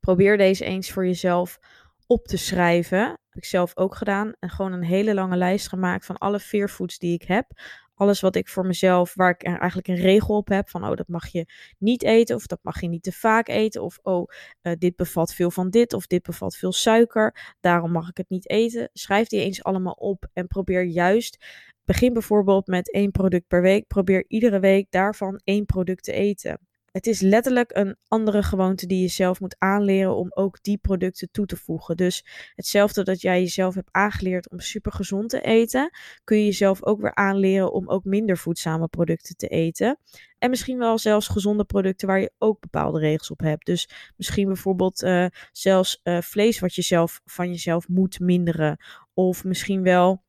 Probeer 0.00 0.36
deze 0.36 0.64
eens 0.64 0.90
voor 0.90 1.06
jezelf 1.06 1.58
op 2.06 2.26
te 2.26 2.36
schrijven. 2.36 2.98
Heb 2.98 3.36
ik 3.36 3.44
zelf 3.44 3.76
ook 3.76 3.94
gedaan. 3.94 4.32
En 4.38 4.50
gewoon 4.50 4.72
een 4.72 4.84
hele 4.84 5.14
lange 5.14 5.36
lijst 5.36 5.68
gemaakt 5.68 6.06
van 6.06 6.18
alle 6.18 6.40
fearfoods 6.40 6.98
die 6.98 7.14
ik 7.14 7.22
heb. 7.22 7.46
Alles 7.94 8.20
wat 8.20 8.36
ik 8.36 8.48
voor 8.48 8.66
mezelf, 8.66 9.14
waar 9.14 9.30
ik 9.30 9.42
eigenlijk 9.42 9.88
een 9.88 9.96
regel 9.96 10.36
op 10.36 10.48
heb. 10.48 10.68
Van 10.68 10.84
oh, 10.84 10.96
dat 10.96 11.08
mag 11.08 11.26
je 11.26 11.46
niet 11.78 12.02
eten. 12.02 12.36
Of 12.36 12.46
dat 12.46 12.58
mag 12.62 12.80
je 12.80 12.88
niet 12.88 13.02
te 13.02 13.12
vaak 13.12 13.48
eten. 13.48 13.82
Of 13.82 13.98
oh, 14.02 14.30
uh, 14.62 14.72
dit 14.78 14.96
bevat 14.96 15.34
veel 15.34 15.50
van 15.50 15.70
dit. 15.70 15.92
Of 15.92 16.06
dit 16.06 16.22
bevat 16.22 16.56
veel 16.56 16.72
suiker. 16.72 17.56
Daarom 17.60 17.92
mag 17.92 18.08
ik 18.08 18.16
het 18.16 18.28
niet 18.28 18.50
eten. 18.50 18.90
Schrijf 18.92 19.28
die 19.28 19.40
eens 19.40 19.62
allemaal 19.62 19.92
op. 19.92 20.26
En 20.32 20.46
probeer 20.46 20.84
juist 20.84 21.44
Begin 21.84 22.12
bijvoorbeeld 22.12 22.66
met 22.66 22.92
één 22.92 23.10
product 23.10 23.46
per 23.46 23.62
week. 23.62 23.86
Probeer 23.86 24.24
iedere 24.26 24.60
week 24.60 24.86
daarvan 24.90 25.40
één 25.44 25.64
product 25.64 26.04
te 26.04 26.12
eten. 26.12 26.67
Het 26.92 27.06
is 27.06 27.20
letterlijk 27.20 27.70
een 27.76 27.96
andere 28.08 28.42
gewoonte 28.42 28.86
die 28.86 29.02
je 29.02 29.08
zelf 29.08 29.40
moet 29.40 29.56
aanleren 29.58 30.16
om 30.16 30.30
ook 30.34 30.62
die 30.62 30.78
producten 30.78 31.30
toe 31.30 31.46
te 31.46 31.56
voegen. 31.56 31.96
Dus 31.96 32.24
hetzelfde 32.54 33.04
dat 33.04 33.20
jij 33.20 33.40
jezelf 33.40 33.74
hebt 33.74 33.88
aangeleerd 33.92 34.50
om 34.50 34.60
super 34.60 34.92
gezond 34.92 35.30
te 35.30 35.40
eten, 35.40 35.90
kun 36.24 36.38
je 36.38 36.44
jezelf 36.44 36.84
ook 36.84 37.00
weer 37.00 37.14
aanleren 37.14 37.72
om 37.72 37.88
ook 37.88 38.04
minder 38.04 38.38
voedzame 38.38 38.88
producten 38.88 39.36
te 39.36 39.48
eten. 39.48 39.98
En 40.38 40.50
misschien 40.50 40.78
wel 40.78 40.98
zelfs 40.98 41.28
gezonde 41.28 41.64
producten 41.64 42.08
waar 42.08 42.20
je 42.20 42.32
ook 42.38 42.60
bepaalde 42.60 42.98
regels 42.98 43.30
op 43.30 43.40
hebt. 43.40 43.66
Dus 43.66 44.12
misschien 44.16 44.46
bijvoorbeeld 44.46 45.02
uh, 45.02 45.26
zelfs 45.52 46.00
uh, 46.04 46.20
vlees 46.20 46.58
wat 46.58 46.74
je 46.74 46.82
zelf 46.82 47.20
van 47.24 47.48
jezelf 47.48 47.88
moet 47.88 48.20
minderen. 48.20 48.84
Of 49.14 49.44
misschien 49.44 49.82
wel 49.82 50.22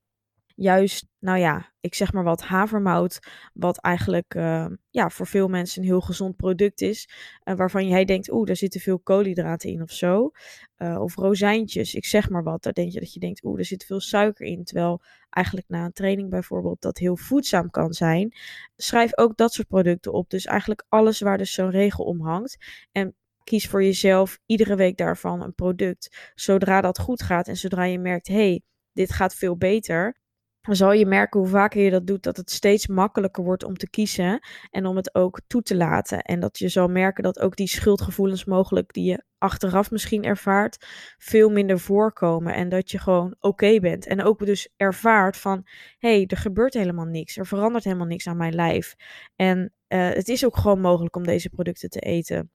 juist, 0.60 1.08
nou 1.20 1.38
ja, 1.40 1.74
ik 1.80 1.96
zeg 1.96 2.14
maar 2.14 2.24
wat 2.24 2.42
havermout, 2.42 3.20
wat 3.54 3.78
eigenlijk 3.78 4.36
uh, 4.36 4.66
ja, 4.90 5.10
voor 5.10 5.28
veel 5.28 5.48
mensen 5.48 5.82
een 5.82 5.88
heel 5.88 6.02
gezond 6.02 6.36
product 6.36 6.82
is, 6.82 7.10
uh, 7.46 7.56
waarvan 7.56 7.88
jij 7.88 8.06
denkt, 8.06 8.32
oeh, 8.32 8.48
daar 8.48 8.56
zitten 8.56 8.82
veel 8.82 9.00
koolhydraten 9.00 9.70
in 9.70 9.82
of 9.82 9.92
zo. 9.92 10.32
Uh, 10.78 11.02
of 11.02 11.16
rozijntjes, 11.16 11.96
ik 11.96 12.06
zeg 12.06 12.30
maar 12.30 12.44
wat, 12.44 12.64
daar 12.64 12.74
denk 12.74 12.92
je 12.92 13.00
dat 13.00 13.14
je 13.14 13.20
denkt, 13.20 13.44
oeh, 13.44 13.60
er 13.60 13.66
zit 13.66 13.86
veel 13.86 14.00
suiker 14.00 14.46
in, 14.46 14.64
terwijl 14.64 15.02
eigenlijk 15.30 15.68
na 15.70 15.86
een 15.86 15.94
training 15.94 16.30
bijvoorbeeld 16.30 16.82
dat 16.82 16.98
heel 16.98 17.16
voedzaam 17.16 17.70
kan 17.70 17.94
zijn. 17.94 18.34
Schrijf 18.76 19.18
ook 19.18 19.38
dat 19.38 19.54
soort 19.54 19.68
producten 19.68 20.14
op, 20.14 20.30
dus 20.30 20.46
eigenlijk 20.46 20.86
alles 20.90 21.20
waar 21.20 21.38
dus 21.38 21.54
zo'n 21.54 21.72
regel 21.72 22.04
om 22.04 22.22
hangt. 22.22 22.58
En 22.92 23.16
kies 23.44 23.68
voor 23.68 23.84
jezelf 23.84 24.40
iedere 24.46 24.76
week 24.76 24.98
daarvan 24.98 25.42
een 25.42 25.56
product. 25.56 26.32
Zodra 26.36 26.82
dat 26.82 27.00
goed 27.00 27.22
gaat 27.22 27.48
en 27.48 27.58
zodra 27.58 27.84
je 27.84 28.00
merkt, 28.00 28.28
hey, 28.28 28.62
dit 28.94 29.12
gaat 29.12 29.36
veel 29.36 29.58
beter, 29.58 30.18
dan 30.62 30.76
zal 30.76 30.92
je 30.92 31.06
merken 31.06 31.40
hoe 31.40 31.50
vaker 31.50 31.82
je 31.82 31.90
dat 31.90 32.08
doet, 32.08 32.24
dat 32.24 32.38
het 32.38 32.52
steeds 32.52 32.88
makkelijker 32.88 33.44
wordt 33.44 33.64
om 33.64 33.78
te 33.78 33.90
kiezen 33.90 34.40
en 34.72 34.86
om 34.86 34.96
het 34.96 35.16
ook 35.16 35.40
toe 35.48 35.62
te 35.62 35.76
laten. 35.76 36.22
En 36.22 36.40
dat 36.40 36.58
je 36.58 36.68
zal 36.70 36.88
merken 36.88 37.24
dat 37.24 37.40
ook 37.40 37.56
die 37.56 37.68
schuldgevoelens 37.68 38.46
mogelijk 38.46 38.94
die 38.94 39.04
je 39.04 39.24
achteraf 39.38 39.92
misschien 39.92 40.24
ervaart, 40.24 40.86
veel 41.18 41.50
minder 41.50 41.80
voorkomen. 41.80 42.54
En 42.54 42.70
dat 42.70 42.92
je 42.92 43.00
gewoon 43.00 43.36
oké 43.40 43.80
bent. 43.80 44.08
En 44.08 44.24
ook 44.24 44.46
dus 44.46 44.70
ervaart 44.78 45.38
van, 45.38 45.68
hé, 45.98 46.16
hey, 46.16 46.26
er 46.28 46.38
gebeurt 46.38 46.74
helemaal 46.74 47.06
niks. 47.06 47.38
Er 47.38 47.48
verandert 47.48 47.84
helemaal 47.84 48.08
niks 48.08 48.28
aan 48.28 48.38
mijn 48.38 48.56
lijf. 48.56 48.96
En 49.36 49.74
uh, 49.88 50.10
het 50.10 50.28
is 50.28 50.46
ook 50.46 50.58
gewoon 50.58 50.82
mogelijk 50.82 51.16
om 51.16 51.24
deze 51.24 51.50
producten 51.50 51.90
te 51.90 52.00
eten. 52.00 52.52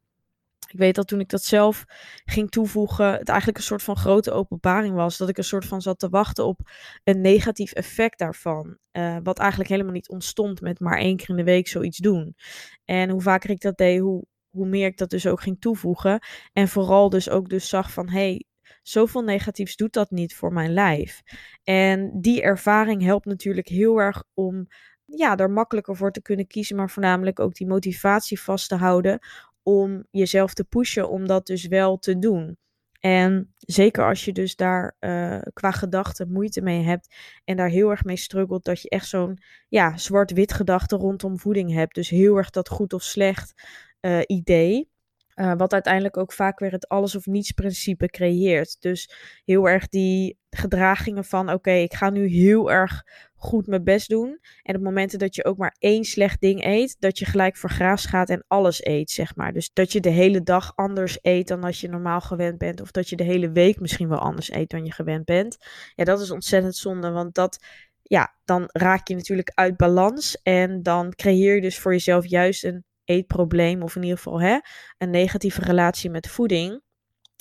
Ik 0.74 0.80
weet 0.80 0.94
dat 0.94 1.08
toen 1.08 1.20
ik 1.20 1.28
dat 1.28 1.42
zelf 1.42 1.84
ging 2.24 2.50
toevoegen, 2.50 3.12
het 3.12 3.28
eigenlijk 3.28 3.58
een 3.58 3.64
soort 3.64 3.82
van 3.82 3.96
grote 3.96 4.32
openbaring 4.32 4.94
was. 4.94 5.16
Dat 5.16 5.28
ik 5.28 5.38
een 5.38 5.44
soort 5.44 5.64
van 5.64 5.82
zat 5.82 5.98
te 5.98 6.08
wachten 6.08 6.46
op 6.46 6.60
een 7.04 7.20
negatief 7.20 7.72
effect 7.72 8.18
daarvan. 8.18 8.78
Uh, 8.92 9.16
wat 9.22 9.38
eigenlijk 9.38 9.70
helemaal 9.70 9.92
niet 9.92 10.08
ontstond 10.08 10.60
met 10.60 10.80
maar 10.80 10.98
één 10.98 11.16
keer 11.16 11.28
in 11.28 11.36
de 11.36 11.44
week 11.44 11.68
zoiets 11.68 11.98
doen. 11.98 12.36
En 12.84 13.10
hoe 13.10 13.20
vaker 13.20 13.50
ik 13.50 13.60
dat 13.60 13.76
deed, 13.76 14.00
hoe, 14.00 14.24
hoe 14.50 14.66
meer 14.66 14.86
ik 14.86 14.98
dat 14.98 15.10
dus 15.10 15.26
ook 15.26 15.40
ging 15.40 15.60
toevoegen. 15.60 16.18
En 16.52 16.68
vooral 16.68 17.08
dus 17.08 17.30
ook 17.30 17.48
dus 17.48 17.68
zag 17.68 17.92
van, 17.92 18.08
hé, 18.08 18.18
hey, 18.18 18.44
zoveel 18.82 19.22
negatiefs 19.22 19.76
doet 19.76 19.92
dat 19.92 20.10
niet 20.10 20.34
voor 20.34 20.52
mijn 20.52 20.72
lijf. 20.72 21.22
En 21.62 22.20
die 22.20 22.42
ervaring 22.42 23.02
helpt 23.02 23.26
natuurlijk 23.26 23.68
heel 23.68 23.98
erg 23.98 24.24
om 24.34 24.66
ja, 25.04 25.36
er 25.36 25.50
makkelijker 25.50 25.96
voor 25.96 26.10
te 26.10 26.22
kunnen 26.22 26.46
kiezen, 26.46 26.76
maar 26.76 26.90
voornamelijk 26.90 27.40
ook 27.40 27.54
die 27.54 27.66
motivatie 27.66 28.40
vast 28.40 28.68
te 28.68 28.74
houden 28.74 29.18
om 29.64 30.04
jezelf 30.10 30.54
te 30.54 30.64
pushen 30.64 31.08
om 31.08 31.26
dat 31.26 31.46
dus 31.46 31.66
wel 31.66 31.98
te 31.98 32.18
doen. 32.18 32.58
En 33.00 33.54
zeker 33.58 34.04
als 34.04 34.24
je 34.24 34.32
dus 34.32 34.56
daar 34.56 34.96
uh, 35.00 35.40
qua 35.52 35.70
gedachten 35.70 36.32
moeite 36.32 36.60
mee 36.60 36.82
hebt 36.82 37.14
en 37.44 37.56
daar 37.56 37.68
heel 37.68 37.90
erg 37.90 38.04
mee 38.04 38.16
struggelt, 38.16 38.64
dat 38.64 38.82
je 38.82 38.88
echt 38.88 39.08
zo'n 39.08 39.38
ja, 39.68 39.96
zwart-wit 39.96 40.52
gedachte 40.52 40.96
rondom 40.96 41.38
voeding 41.38 41.72
hebt. 41.72 41.94
Dus 41.94 42.08
heel 42.08 42.36
erg 42.36 42.50
dat 42.50 42.68
goed 42.68 42.92
of 42.92 43.02
slecht 43.02 43.54
uh, 44.00 44.20
idee. 44.26 44.90
Uh, 45.36 45.52
wat 45.56 45.72
uiteindelijk 45.72 46.16
ook 46.16 46.32
vaak 46.32 46.58
weer 46.58 46.72
het 46.72 46.88
alles 46.88 47.16
of 47.16 47.26
niets 47.26 47.52
principe 47.52 48.06
creëert. 48.06 48.76
Dus 48.80 49.10
heel 49.44 49.68
erg 49.68 49.88
die 49.88 50.38
gedragingen 50.50 51.24
van 51.24 51.50
oké, 51.50 51.70
ik 51.70 51.94
ga 51.94 52.10
nu 52.10 52.26
heel 52.26 52.70
erg 52.70 53.02
goed 53.36 53.66
mijn 53.66 53.84
best 53.84 54.08
doen. 54.08 54.38
En 54.62 54.76
op 54.76 54.82
momenten 54.82 55.18
dat 55.18 55.34
je 55.34 55.44
ook 55.44 55.56
maar 55.56 55.76
één 55.78 56.04
slecht 56.04 56.40
ding 56.40 56.64
eet, 56.64 56.96
dat 56.98 57.18
je 57.18 57.24
gelijk 57.24 57.56
voor 57.56 57.70
graas 57.70 58.06
gaat 58.06 58.28
en 58.28 58.44
alles 58.48 58.84
eet, 58.84 59.10
zeg 59.10 59.36
maar. 59.36 59.52
Dus 59.52 59.70
dat 59.72 59.92
je 59.92 60.00
de 60.00 60.10
hele 60.10 60.42
dag 60.42 60.72
anders 60.74 61.18
eet 61.22 61.48
dan 61.48 61.64
als 61.64 61.80
je 61.80 61.88
normaal 61.88 62.20
gewend 62.20 62.58
bent. 62.58 62.80
Of 62.80 62.90
dat 62.90 63.08
je 63.08 63.16
de 63.16 63.24
hele 63.24 63.50
week 63.50 63.80
misschien 63.80 64.08
wel 64.08 64.18
anders 64.18 64.52
eet 64.52 64.70
dan 64.70 64.84
je 64.84 64.92
gewend 64.92 65.24
bent. 65.24 65.56
Ja, 65.94 66.04
dat 66.04 66.20
is 66.20 66.30
ontzettend 66.30 66.76
zonde, 66.76 67.10
want 67.10 67.34
dat 67.34 67.64
ja, 68.02 68.34
dan 68.44 68.64
raak 68.72 69.08
je 69.08 69.14
natuurlijk 69.14 69.50
uit 69.54 69.76
balans. 69.76 70.42
En 70.42 70.82
dan 70.82 71.14
creëer 71.14 71.54
je 71.54 71.60
dus 71.60 71.78
voor 71.78 71.92
jezelf 71.92 72.26
juist 72.26 72.64
een 72.64 72.84
eetprobleem. 73.04 73.82
Of 73.82 73.96
in 73.96 74.02
ieder 74.02 74.16
geval 74.16 74.40
hè, 74.40 74.58
een 74.98 75.10
negatieve 75.10 75.60
relatie 75.60 76.10
met 76.10 76.28
voeding. 76.28 76.82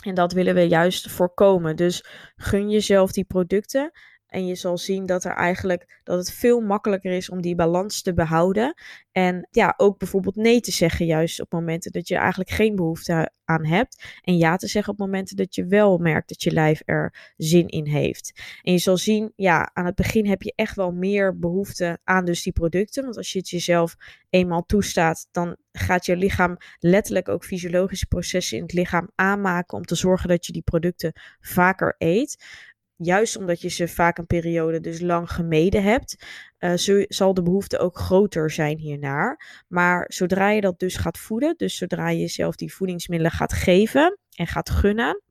En 0.03 0.15
dat 0.15 0.33
willen 0.33 0.55
we 0.55 0.67
juist 0.67 1.11
voorkomen. 1.11 1.75
Dus 1.75 2.05
gun 2.35 2.69
jezelf 2.69 3.11
die 3.11 3.25
producten. 3.25 3.91
En 4.33 4.45
je 4.45 4.55
zal 4.55 4.77
zien 4.77 5.05
dat 5.05 5.23
er 5.23 5.35
eigenlijk 5.35 5.99
dat 6.03 6.17
het 6.17 6.31
veel 6.31 6.61
makkelijker 6.61 7.11
is 7.11 7.29
om 7.29 7.41
die 7.41 7.55
balans 7.55 8.01
te 8.01 8.13
behouden. 8.13 8.73
En 9.11 9.47
ja, 9.51 9.73
ook 9.77 9.97
bijvoorbeeld 9.97 10.35
nee 10.35 10.59
te 10.59 10.71
zeggen, 10.71 11.05
juist 11.05 11.41
op 11.41 11.51
momenten 11.51 11.91
dat 11.91 12.07
je 12.07 12.15
eigenlijk 12.15 12.49
geen 12.49 12.75
behoefte 12.75 13.31
aan 13.45 13.65
hebt. 13.65 14.03
En 14.21 14.37
ja 14.37 14.55
te 14.55 14.67
zeggen 14.67 14.93
op 14.93 14.99
momenten 14.99 15.35
dat 15.35 15.55
je 15.55 15.65
wel 15.65 15.97
merkt 15.97 16.29
dat 16.29 16.43
je 16.43 16.51
lijf 16.51 16.81
er 16.85 17.33
zin 17.37 17.67
in 17.67 17.87
heeft. 17.87 18.41
En 18.61 18.71
je 18.71 18.77
zal 18.77 18.97
zien, 18.97 19.33
ja, 19.35 19.69
aan 19.73 19.85
het 19.85 19.95
begin 19.95 20.27
heb 20.27 20.41
je 20.41 20.53
echt 20.55 20.75
wel 20.75 20.91
meer 20.91 21.39
behoefte 21.39 21.99
aan 22.03 22.25
dus 22.25 22.43
die 22.43 22.53
producten. 22.53 23.03
Want 23.03 23.17
als 23.17 23.31
je 23.31 23.39
het 23.39 23.49
jezelf 23.49 23.95
eenmaal 24.29 24.65
toestaat, 24.65 25.27
dan 25.31 25.57
gaat 25.71 26.05
je 26.05 26.17
lichaam 26.17 26.57
letterlijk 26.79 27.29
ook 27.29 27.45
fysiologische 27.45 28.05
processen 28.05 28.57
in 28.57 28.63
het 28.63 28.73
lichaam 28.73 29.09
aanmaken 29.15 29.77
om 29.77 29.85
te 29.85 29.95
zorgen 29.95 30.29
dat 30.29 30.45
je 30.45 30.53
die 30.53 30.61
producten 30.61 31.13
vaker 31.39 31.95
eet 31.97 32.45
juist 32.95 33.37
omdat 33.37 33.61
je 33.61 33.69
ze 33.69 33.87
vaak 33.87 34.17
een 34.17 34.25
periode 34.25 34.79
dus 34.79 34.99
lang 34.99 35.31
gemeden 35.31 35.83
hebt, 35.83 36.25
uh, 36.59 37.05
zal 37.07 37.33
de 37.33 37.43
behoefte 37.43 37.77
ook 37.79 37.97
groter 37.97 38.51
zijn 38.51 38.77
hiernaar. 38.77 39.63
Maar 39.67 40.05
zodra 40.07 40.49
je 40.49 40.61
dat 40.61 40.79
dus 40.79 40.95
gaat 40.95 41.17
voeden, 41.17 41.53
dus 41.57 41.77
zodra 41.77 42.09
je 42.09 42.19
jezelf 42.19 42.55
die 42.55 42.73
voedingsmiddelen 42.73 43.33
gaat 43.33 43.53
geven 43.53 44.17
en 44.35 44.47
gaat 44.47 44.69
gunnen, 44.69 45.21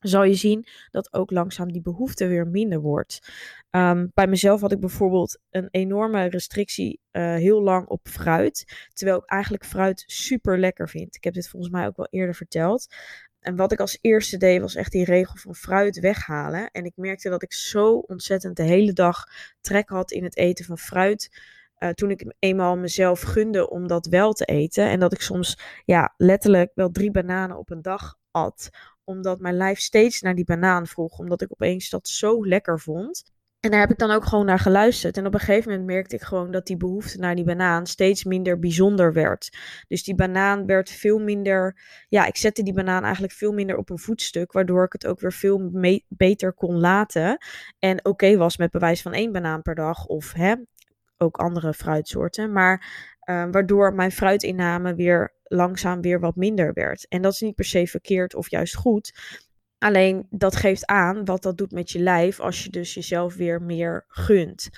zal 0.00 0.24
je 0.24 0.34
zien 0.34 0.66
dat 0.90 1.12
ook 1.12 1.30
langzaam 1.30 1.72
die 1.72 1.82
behoefte 1.82 2.26
weer 2.26 2.46
minder 2.46 2.80
wordt. 2.80 3.32
Um, 3.70 4.10
bij 4.14 4.26
mezelf 4.26 4.60
had 4.60 4.72
ik 4.72 4.80
bijvoorbeeld 4.80 5.38
een 5.50 5.68
enorme 5.70 6.24
restrictie 6.28 7.00
uh, 7.12 7.34
heel 7.34 7.62
lang 7.62 7.86
op 7.86 8.08
fruit. 8.08 8.88
Terwijl 8.92 9.18
ik 9.18 9.24
eigenlijk 9.24 9.64
fruit 9.64 10.04
super 10.06 10.58
lekker 10.58 10.88
vind. 10.88 11.16
Ik 11.16 11.24
heb 11.24 11.34
dit 11.34 11.48
volgens 11.48 11.72
mij 11.72 11.86
ook 11.86 11.96
wel 11.96 12.08
eerder 12.10 12.34
verteld. 12.34 12.86
En 13.40 13.56
wat 13.56 13.72
ik 13.72 13.80
als 13.80 13.98
eerste 14.00 14.36
deed, 14.36 14.60
was 14.60 14.74
echt 14.74 14.92
die 14.92 15.04
regel 15.04 15.36
van 15.36 15.54
fruit 15.54 16.00
weghalen. 16.00 16.70
En 16.70 16.84
ik 16.84 16.92
merkte 16.96 17.28
dat 17.28 17.42
ik 17.42 17.52
zo 17.52 17.94
ontzettend 17.96 18.56
de 18.56 18.62
hele 18.62 18.92
dag 18.92 19.24
trek 19.60 19.88
had 19.88 20.10
in 20.10 20.24
het 20.24 20.36
eten 20.36 20.64
van 20.64 20.78
fruit. 20.78 21.40
Uh, 21.78 21.88
toen 21.88 22.10
ik 22.10 22.34
eenmaal 22.38 22.76
mezelf 22.76 23.20
gunde 23.20 23.70
om 23.70 23.86
dat 23.86 24.06
wel 24.06 24.32
te 24.32 24.44
eten. 24.44 24.84
En 24.84 25.00
dat 25.00 25.12
ik 25.12 25.20
soms 25.20 25.58
ja, 25.84 26.14
letterlijk 26.16 26.70
wel 26.74 26.90
drie 26.90 27.10
bananen 27.10 27.58
op 27.58 27.70
een 27.70 27.82
dag 27.82 28.18
at. 28.30 28.70
Omdat 29.04 29.40
mijn 29.40 29.56
lijf 29.56 29.78
steeds 29.78 30.20
naar 30.20 30.34
die 30.34 30.44
banaan 30.44 30.86
vroeg. 30.86 31.18
Omdat 31.18 31.42
ik 31.42 31.52
opeens 31.52 31.90
dat 31.90 32.08
zo 32.08 32.46
lekker 32.46 32.80
vond. 32.80 33.32
En 33.60 33.70
daar 33.70 33.80
heb 33.80 33.90
ik 33.90 33.98
dan 33.98 34.10
ook 34.10 34.24
gewoon 34.24 34.46
naar 34.46 34.58
geluisterd. 34.58 35.16
En 35.16 35.26
op 35.26 35.34
een 35.34 35.40
gegeven 35.40 35.70
moment 35.70 35.88
merkte 35.88 36.14
ik 36.16 36.22
gewoon 36.22 36.50
dat 36.50 36.66
die 36.66 36.76
behoefte 36.76 37.18
naar 37.18 37.34
die 37.34 37.44
banaan 37.44 37.86
steeds 37.86 38.24
minder 38.24 38.58
bijzonder 38.58 39.12
werd. 39.12 39.56
Dus 39.88 40.04
die 40.04 40.14
banaan 40.14 40.66
werd 40.66 40.90
veel 40.90 41.18
minder. 41.18 41.80
Ja, 42.08 42.26
ik 42.26 42.36
zette 42.36 42.62
die 42.62 42.72
banaan 42.72 43.02
eigenlijk 43.02 43.32
veel 43.32 43.52
minder 43.52 43.76
op 43.76 43.90
een 43.90 43.98
voetstuk. 43.98 44.52
Waardoor 44.52 44.84
ik 44.84 44.92
het 44.92 45.06
ook 45.06 45.20
weer 45.20 45.32
veel 45.32 45.70
beter 46.08 46.52
kon 46.52 46.78
laten. 46.78 47.38
En 47.78 48.04
oké 48.04 48.36
was 48.36 48.56
met 48.56 48.70
bewijs 48.70 49.02
van 49.02 49.12
één 49.12 49.32
banaan 49.32 49.62
per 49.62 49.74
dag. 49.74 50.06
Of 50.06 50.32
hè, 50.32 50.54
ook 51.16 51.36
andere 51.36 51.74
fruitsoorten. 51.74 52.52
Maar 52.52 52.86
uh, 53.30 53.46
waardoor 53.50 53.94
mijn 53.94 54.12
fruitinname 54.12 54.94
weer 54.94 55.32
langzaam 55.44 56.00
weer 56.00 56.20
wat 56.20 56.36
minder 56.36 56.72
werd. 56.72 57.08
En 57.08 57.22
dat 57.22 57.32
is 57.32 57.40
niet 57.40 57.54
per 57.54 57.64
se 57.64 57.86
verkeerd 57.86 58.34
of 58.34 58.50
juist 58.50 58.76
goed. 58.76 59.12
Alleen 59.78 60.26
dat 60.30 60.56
geeft 60.56 60.86
aan 60.86 61.24
wat 61.24 61.42
dat 61.42 61.58
doet 61.58 61.72
met 61.72 61.90
je 61.90 61.98
lijf 61.98 62.40
als 62.40 62.64
je 62.64 62.70
dus 62.70 62.94
jezelf 62.94 63.34
weer 63.34 63.62
meer 63.62 64.04
gunt. 64.08 64.68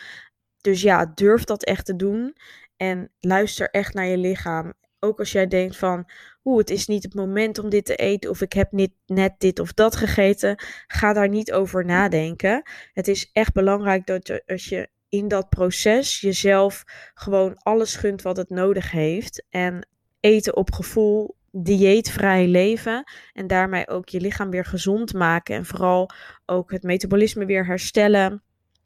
Dus 0.61 0.83
ja, 0.83 1.13
durf 1.15 1.45
dat 1.45 1.65
echt 1.65 1.85
te 1.85 1.97
doen 1.97 2.37
en 2.77 3.11
luister 3.21 3.71
echt 3.71 3.95
naar 3.95 4.07
je 4.07 4.19
lichaam. 4.19 4.73
Ook 4.99 5.19
als 5.19 5.33
jij 5.33 5.47
denkt 5.47 5.77
van, 5.77 6.11
oeh, 6.45 6.59
het 6.59 6.71
is 6.71 6.87
niet 6.87 7.03
het 7.03 7.15
moment 7.15 7.59
om 7.59 7.69
dit 7.69 7.85
te 7.85 7.97
eten 7.97 8.31
of 8.31 8.41
ik 8.41 8.53
heb 8.53 8.73
niet 8.73 8.93
net 9.07 9.35
dit 9.39 9.59
of 9.59 9.73
dat 9.73 9.97
gegeten, 9.97 10.55
ga 10.87 11.13
daar 11.13 11.29
niet 11.29 11.53
over 11.53 11.85
nadenken. 11.85 12.63
Het 12.93 13.09
is 13.09 13.31
echt 13.33 13.53
belangrijk 13.53 14.07
dat 14.07 14.27
je, 14.27 14.43
als 14.47 14.69
je 14.69 14.89
in 15.09 15.29
dat 15.29 15.49
proces 15.49 16.21
jezelf 16.21 16.85
gewoon 17.15 17.57
alles 17.57 17.97
gunt 17.97 18.23
wat 18.23 18.37
het 18.37 18.51
nodig 18.51 18.91
heeft 18.91 19.45
en 19.51 19.89
eten 20.21 20.57
op 20.57 20.73
gevoel 20.73 21.37
dieetvrij 21.51 22.47
leven 22.47 23.05
en 23.33 23.47
daarmee 23.47 23.89
ook 23.89 24.09
je 24.09 24.21
lichaam 24.21 24.51
weer 24.51 24.65
gezond 24.65 25.13
maken 25.13 25.57
en 25.57 25.65
vooral 25.65 26.11
ook 26.47 26.71
het 26.71 26.83
metabolisme 26.83 27.45
weer 27.45 27.67
herstellen. 27.67 28.43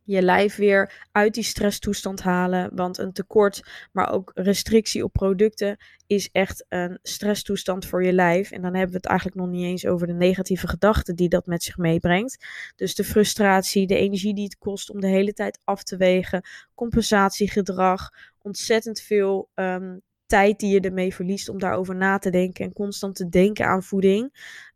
Je 0.07 0.23
lijf 0.23 0.57
weer 0.57 1.07
uit 1.13 1.35
die 1.35 1.45
stresstoestand 1.45 2.23
halen. 2.23 2.71
Want 2.75 2.99
een 2.99 3.13
tekort, 3.13 3.63
maar 3.93 4.13
ook 4.13 4.31
restrictie 4.35 5.05
op 5.05 5.13
producten 5.13 5.77
is 6.07 6.29
echt 6.33 6.65
een 6.69 6.99
stresstoestand 7.03 7.87
voor 7.87 8.05
je 8.05 8.13
lijf. 8.13 8.51
En 8.51 8.63
dan 8.63 8.75
hebben 8.75 8.91
we 8.91 8.97
het 8.97 9.07
eigenlijk 9.07 9.39
nog 9.39 9.49
niet 9.49 9.65
eens 9.65 9.87
over 9.87 10.07
de 10.07 10.13
negatieve 10.13 10.69
gedachten 10.69 11.17
die 11.17 11.29
dat 11.29 11.47
met 11.47 11.63
zich 11.63 11.77
meebrengt. 11.77 12.47
Dus 12.77 12.95
de 12.95 13.05
frustratie, 13.05 13.87
de 13.87 13.97
energie 13.97 14.35
die 14.35 14.45
het 14.45 14.59
kost 14.59 14.91
om 14.91 15.01
de 15.01 15.07
hele 15.07 15.33
tijd 15.33 15.61
af 15.65 15.83
te 15.83 15.97
wegen, 15.97 16.43
compensatiegedrag, 16.75 18.11
ontzettend 18.43 19.01
veel 19.01 19.49
um, 19.55 20.03
tijd 20.35 20.59
die 20.59 20.73
je 20.73 20.81
ermee 20.81 21.15
verliest 21.15 21.49
om 21.49 21.59
daarover 21.59 21.97
na 21.97 22.19
te 22.19 22.31
denken 22.31 22.65
en 22.65 22.73
constant 22.73 23.17
te 23.17 23.29
denken 23.29 23.67
aan 23.67 23.83
voeding. 23.83 24.23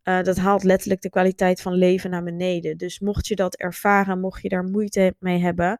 Uh, 0.05 0.23
dat 0.23 0.37
haalt 0.37 0.65
letterlijk 0.65 1.01
de 1.01 1.11
kwaliteit 1.11 1.61
van 1.61 1.73
leven 1.73 2.11
naar 2.11 2.23
beneden. 2.23 2.77
Dus 2.77 3.01
mocht 3.01 3.27
je 3.27 3.35
dat 3.37 3.57
ervaren, 3.57 4.21
mocht 4.21 4.43
je 4.43 4.49
daar 4.49 4.65
moeite 4.65 5.15
mee 5.19 5.39
hebben, 5.39 5.77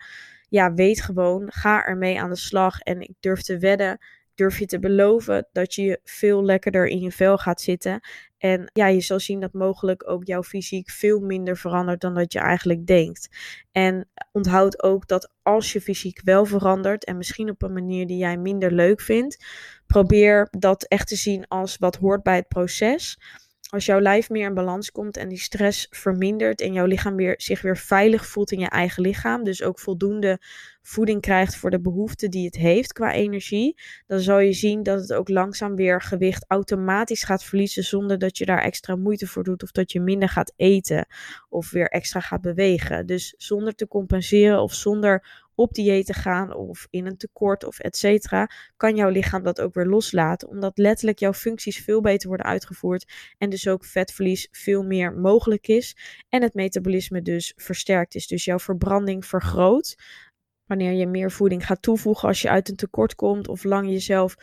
ja, 0.49 0.75
weet 0.75 1.03
gewoon, 1.03 1.53
ga 1.53 1.85
ermee 1.85 2.21
aan 2.21 2.31
de 2.31 2.37
slag. 2.37 2.81
En 2.81 3.01
ik 3.01 3.15
durf 3.21 3.43
te 3.43 3.59
wedden 3.59 3.99
durf 4.39 4.59
je 4.59 4.67
te 4.67 4.79
beloven 4.79 5.49
dat 5.53 5.75
je 5.75 6.01
veel 6.05 6.45
lekkerder 6.45 6.87
in 6.87 7.01
je 7.01 7.13
vel 7.13 7.39
gaat 7.39 7.61
zitten. 7.61 8.01
En 8.39 8.71
ja, 8.73 8.87
je 8.87 9.01
zal 9.01 9.21
zien 9.21 9.41
dat 9.41 9.53
mogelijk 9.53 10.11
ook 10.11 10.27
jouw 10.27 10.43
fysiek 10.43 10.91
veel 10.91 11.21
minder 11.21 11.57
verandert 11.57 12.01
dan 12.01 12.15
dat 12.15 12.33
je 12.33 12.39
eigenlijk 12.39 12.87
denkt. 12.87 13.29
En 13.73 14.09
onthoud 14.33 14.83
ook 14.83 15.09
dat 15.09 15.33
als 15.43 15.73
je 15.73 15.81
fysiek 15.81 16.21
wel 16.25 16.45
verandert 16.45 17.05
en 17.05 17.17
misschien 17.17 17.51
op 17.51 17.63
een 17.63 17.73
manier 17.73 18.07
die 18.07 18.19
jij 18.19 18.37
minder 18.37 18.73
leuk 18.73 19.01
vindt, 19.01 19.45
probeer 19.87 20.49
dat 20.51 20.85
echt 20.85 21.09
te 21.09 21.17
zien 21.17 21.49
als 21.49 21.77
wat 21.77 21.97
hoort 21.97 22.23
bij 22.23 22.37
het 22.37 22.49
proces 22.49 23.19
als 23.69 23.87
jouw 23.87 24.01
lijf 24.01 24.31
meer 24.31 24.47
in 24.47 24.55
balans 24.55 24.91
komt 24.91 25.17
en 25.17 25.29
die 25.29 25.39
stress 25.39 25.87
vermindert 25.91 26.61
en 26.61 26.73
jouw 26.73 26.87
lichaam 26.87 27.17
weer, 27.17 27.35
zich 27.37 27.63
weer 27.63 27.77
veilig 27.77 28.27
voelt 28.27 28.53
in 28.53 28.59
je 28.59 28.69
eigen 28.69 29.03
lichaam, 29.03 29.45
dus 29.45 29.63
ook 29.63 29.79
voldoende 29.79 30.41
voeding 30.83 31.21
krijgt 31.21 31.57
voor 31.57 31.71
de 31.71 31.81
behoeften 31.81 32.31
die 32.31 32.45
het 32.45 32.57
heeft 32.57 32.93
qua 32.93 33.13
energie, 33.13 33.81
dan 34.07 34.21
zal 34.21 34.39
je 34.39 34.53
zien 34.53 34.83
dat 34.83 35.01
het 35.01 35.13
ook 35.13 35.29
langzaam 35.29 35.77
weer 35.77 36.03
gewicht 36.03 36.45
automatisch 36.49 37.23
gaat 37.25 37.45
verliezen 37.45 37.85
zonder 37.85 38.19
dat 38.19 38.39
je 38.39 38.45
daar 38.45 38.63
extra 38.63 38.97
moeite 38.97 39.27
voor 39.27 39.45
doet 39.45 39.63
of 39.63 39.71
dat 39.71 39.93
je 39.93 40.01
minder 40.01 40.29
gaat 40.29 40.53
eten 40.57 41.07
of 41.49 41.71
weer 41.71 41.89
extra 41.89 42.21
gaat 42.21 42.41
bewegen. 42.41 43.07
Dus 43.07 43.35
zonder 43.37 43.75
te 43.75 43.89
compenseren 43.89 44.63
of 44.63 44.75
zonder 44.75 45.47
op 45.59 45.75
dieet 45.75 46.07
te 46.07 46.13
gaan 46.13 46.55
of 46.55 46.87
in 46.91 47.07
een 47.07 47.17
tekort 47.17 47.65
of 47.65 47.79
et 47.79 47.97
cetera, 47.97 48.51
kan 48.77 48.97
jouw 48.97 49.09
lichaam 49.09 49.43
dat 49.43 49.61
ook 49.61 49.75
weer 49.75 49.87
loslaten. 49.87 50.49
Omdat 50.49 50.79
letterlijk 50.79 51.19
jouw 51.19 51.33
functies 51.33 51.79
veel 51.79 52.01
beter 52.01 52.29
worden 52.29 52.47
uitgevoerd 52.47 53.13
en 53.39 53.51
dus 53.51 53.69
ook 53.69 53.85
vetverlies 53.85 54.49
veel 54.51 54.83
meer 54.83 55.13
mogelijk 55.13 55.69
is 55.69 55.97
en 56.29 56.43
het 56.43 56.55
metabolisme 56.55 57.23
dus 57.23 57.53
versterkt 57.57 58.15
is. 58.15 58.27
Dus 58.27 58.45
jouw 58.45 58.59
verbranding 58.59 59.27
vergroot 59.27 59.97
wanneer 60.67 60.93
je 60.93 61.07
meer 61.07 61.31
voeding 61.31 61.67
gaat 61.67 61.83
toevoegen 61.83 62.29
als 62.29 62.43
je 62.43 62.49
uit 62.49 62.69
een 62.69 62.77
tekort 62.77 63.15
komt 63.15 63.49
of 63.49 63.65
lang 63.65 63.89
jezelf 63.89 64.37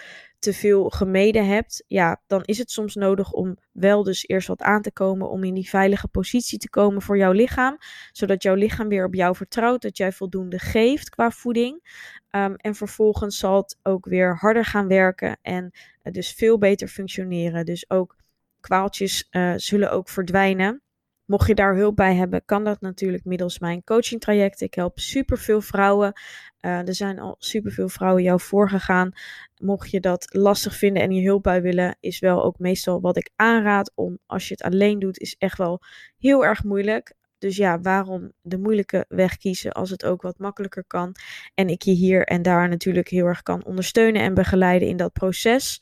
te 0.46 0.54
veel 0.54 0.90
gemeden 0.90 1.48
hebt, 1.48 1.84
ja, 1.88 2.22
dan 2.28 2.44
is 2.44 2.58
het 2.58 2.72
soms 2.72 2.96
nodig 2.96 3.32
om 3.32 3.58
wel 3.72 4.04
dus 4.04 4.28
eerst 4.28 4.48
wat 4.48 4.62
aan 4.62 4.82
te 4.82 4.92
komen 4.92 5.30
om 5.30 5.44
in 5.44 5.54
die 5.54 5.70
veilige 5.70 6.08
positie 6.08 6.60
te 6.60 6.70
komen 6.70 7.02
voor 7.02 7.18
jouw 7.18 7.32
lichaam, 7.32 7.78
zodat 8.12 8.44
jouw 8.44 8.54
lichaam 8.54 8.88
weer 8.88 9.06
op 9.06 9.14
jou 9.14 9.36
vertrouwt, 9.36 9.82
dat 9.82 9.98
jij 9.98 10.12
voldoende 10.12 10.60
geeft 10.60 11.10
qua 11.10 11.32
voeding. 11.32 11.80
Ehm, 12.30 12.54
en 12.58 12.76
vervolgens 12.76 13.38
zal 13.38 13.56
het 13.56 13.78
ook 13.84 14.06
weer 14.06 14.38
harder 14.38 14.66
gaan 14.66 14.88
werken 14.88 15.38
en 15.42 15.72
dus 16.02 16.32
veel 16.32 16.58
beter 16.58 16.88
functioneren. 16.88 17.66
Dus 17.66 17.90
ook 17.90 18.16
kwaaltjes 18.60 19.28
uh, 19.32 19.54
zullen 19.56 19.92
ook 19.92 20.10
verdwijnen. 20.10 20.82
Mocht 21.26 21.48
je 21.48 21.56
daar 21.56 21.76
hulp 21.76 21.96
bij 21.96 22.16
hebben, 22.16 22.46
kan 22.46 22.64
dat 22.64 22.82
natuurlijk 22.82 23.26
middels 23.26 23.60
mijn 23.60 23.84
coaching 23.84 24.22
traject. 24.22 24.62
Ik 24.62 24.74
help 24.74 25.00
superveel 25.00 25.62
vrouwen. 25.62 26.14
Uh, 26.62 26.88
er 26.88 26.96
zijn 26.96 27.20
al 27.20 27.36
superveel 27.40 27.90
vrouwen 27.90 28.24
jou 28.24 28.40
voorgegaan. 28.40 29.12
Mocht 29.62 29.92
je 29.92 30.00
dat 30.00 30.28
lastig 30.34 30.76
vinden 30.76 31.04
en 31.04 31.12
hier 31.12 31.24
hulp 31.24 31.44
bij 31.44 31.62
willen, 31.62 31.98
is 32.00 32.20
wel 32.20 32.44
ook 32.44 32.60
meestal 32.60 33.02
wat 33.02 33.18
ik 33.18 33.30
aanraad. 33.36 33.92
Om 33.96 34.18
als 34.26 34.48
je 34.48 34.54
het 34.54 34.64
alleen 34.64 35.00
doet, 35.00 35.20
is 35.20 35.36
echt 35.38 35.58
wel 35.58 35.82
heel 36.18 36.46
erg 36.46 36.64
moeilijk. 36.64 37.14
Dus 37.38 37.58
ja, 37.58 37.80
waarom 37.80 38.32
de 38.42 38.58
moeilijke 38.58 39.06
weg 39.08 39.38
kiezen 39.38 39.72
als 39.72 39.90
het 39.90 40.06
ook 40.06 40.22
wat 40.22 40.38
makkelijker 40.38 40.84
kan? 40.88 41.16
En 41.54 41.68
ik 41.70 41.82
je 41.82 41.92
hier 41.92 42.24
en 42.24 42.42
daar 42.42 42.70
natuurlijk 42.70 43.10
heel 43.10 43.26
erg 43.26 43.42
kan 43.42 43.66
ondersteunen 43.66 44.22
en 44.22 44.34
begeleiden 44.34 44.88
in 44.88 44.98
dat 44.98 45.14
proces. 45.14 45.82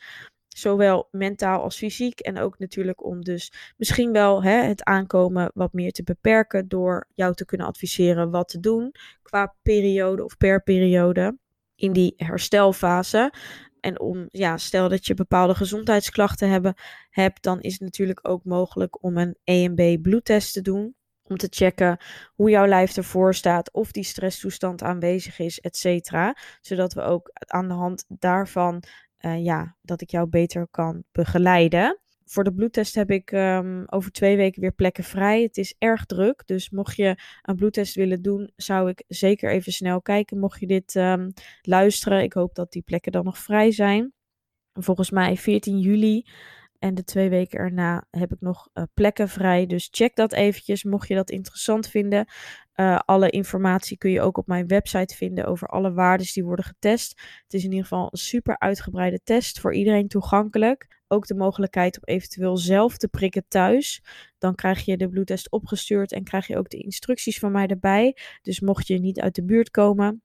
Zowel 0.58 1.08
mentaal 1.12 1.62
als 1.62 1.78
fysiek. 1.78 2.20
En 2.20 2.38
ook 2.38 2.60
natuurlijk 2.60 3.06
om 3.06 3.22
dus 3.24 3.74
misschien 3.78 4.12
wel 4.12 4.44
hè, 4.44 4.62
het 4.62 4.84
aankomen 4.84 5.52
wat 5.54 5.74
meer 5.74 5.92
te 5.92 6.04
beperken. 6.04 6.68
Door 6.68 7.08
jou 7.14 7.34
te 7.34 7.46
kunnen 7.46 7.68
adviseren 7.68 8.32
wat 8.32 8.48
te 8.48 8.60
doen 8.60 8.92
qua 9.22 9.56
periode 9.62 10.24
of 10.24 10.38
per 10.38 10.64
periode 10.64 11.38
in 11.76 11.94
die 11.94 12.14
herstelfase. 12.18 13.34
En 13.80 14.00
om, 14.00 14.28
ja, 14.32 14.58
stel 14.58 14.90
dat 14.90 15.06
je 15.06 15.14
bepaalde 15.14 15.56
gezondheidsklachten 15.56 16.50
hebben, 16.50 16.74
hebt, 17.10 17.44
dan 17.44 17.62
is 17.62 17.72
het 17.72 17.82
natuurlijk 17.82 18.20
ook 18.28 18.44
mogelijk 18.44 19.04
om 19.04 19.18
een 19.18 19.38
EMB 19.44 20.02
bloedtest 20.02 20.54
te 20.54 20.62
doen. 20.62 20.96
Om 21.24 21.38
te 21.38 21.48
checken 21.50 21.98
hoe 22.36 22.50
jouw 22.50 22.66
lijf 22.66 22.98
ervoor 22.98 23.34
staat, 23.36 23.72
of 23.72 23.92
die 23.92 24.04
stresstoestand 24.04 24.84
aanwezig 24.84 25.40
is, 25.40 25.60
et 25.60 25.78
cetera. 25.78 26.38
Zodat 26.62 26.94
we 26.94 27.02
ook 27.02 27.32
aan 27.34 27.68
de 27.68 27.74
hand 27.74 28.06
daarvan 28.08 28.84
uh, 29.26 29.44
ja, 29.44 29.76
dat 29.82 30.02
ik 30.02 30.10
jou 30.10 30.28
beter 30.28 30.68
kan 30.72 31.04
begeleiden. 31.12 31.98
Voor 32.26 32.44
de 32.44 32.54
bloedtest 32.54 32.96
heb 32.96 33.12
ik 33.12 33.32
um, 33.32 33.84
over 33.88 34.12
twee 34.12 34.36
weken 34.36 34.62
weer 34.62 34.72
plekken 34.72 35.04
vrij. 35.04 35.42
Het 35.42 35.58
is 35.58 35.76
erg 35.78 36.06
druk, 36.06 36.44
dus 36.46 36.70
mocht 36.70 36.96
je 36.96 37.18
een 37.42 37.56
bloedtest 37.56 37.96
willen 37.96 38.22
doen, 38.22 38.52
zou 38.56 38.90
ik 38.90 39.04
zeker 39.08 39.52
even 39.52 39.72
snel 39.72 40.02
kijken. 40.02 40.40
Mocht 40.40 40.60
je 40.60 40.68
dit 40.68 40.96
um, 40.96 41.34
luisteren, 41.62 42.24
ik 42.24 42.34
hoop 42.34 42.56
dat 42.56 42.72
die 42.72 42.82
plekken 42.82 43.12
dan 43.12 43.24
nog 43.24 43.38
vrij 43.38 43.72
zijn. 43.72 44.14
Volgens 44.74 45.12
mij 45.12 45.38
14 45.38 45.80
juli 45.80 46.26
en 46.80 46.96
de 46.96 47.04
twee 47.04 47.30
weken 47.30 47.60
erna 47.60 48.06
heb 48.10 48.34
ik 48.34 48.42
nog 48.42 48.70
uh, 48.74 48.84
plekken 48.94 49.30
vrij. 49.30 49.66
Dus 49.66 49.88
check 49.92 50.16
dat 50.16 50.34
eventjes, 50.34 50.84
mocht 50.84 51.08
je 51.08 51.16
dat 51.16 51.30
interessant 51.30 51.88
vinden. 51.88 52.28
Uh, 52.76 53.00
alle 53.06 53.30
informatie 53.30 53.98
kun 53.98 54.12
je 54.12 54.22
ook 54.22 54.38
op 54.38 54.48
mijn 54.48 54.68
website 54.68 55.16
vinden 55.16 55.46
over 55.46 55.68
alle 55.68 55.94
waarden 55.94 56.28
die 56.34 56.44
worden 56.44 56.66
getest. 56.66 57.22
Het 57.44 57.54
is 57.54 57.64
in 57.64 57.70
ieder 57.70 57.88
geval 57.88 58.08
een 58.12 58.18
super 58.18 58.60
uitgebreide 58.60 59.20
test 59.24 59.60
voor 59.60 59.74
iedereen 59.74 60.08
toegankelijk. 60.08 61.02
Ook 61.08 61.28
de 61.28 61.36
mogelijkheid 61.36 61.98
om 61.98 62.04
eventueel 62.04 62.58
zelf 62.58 62.98
te 62.98 63.08
prikken 63.08 63.46
thuis. 63.48 64.04
Dan 64.38 64.56
krijg 64.56 64.86
je 64.86 64.98
de 64.98 65.10
bloedtest 65.10 65.52
opgestuurd 65.52 66.12
en 66.12 66.24
krijg 66.24 66.48
je 66.48 66.58
ook 66.58 66.70
de 66.70 66.78
instructies 66.78 67.40
van 67.40 67.52
mij 67.52 67.68
erbij. 67.68 68.18
Dus 68.42 68.60
mocht 68.60 68.88
je 68.88 69.00
niet 69.00 69.20
uit 69.20 69.36
de 69.36 69.44
buurt 69.44 69.70
komen, 69.70 70.24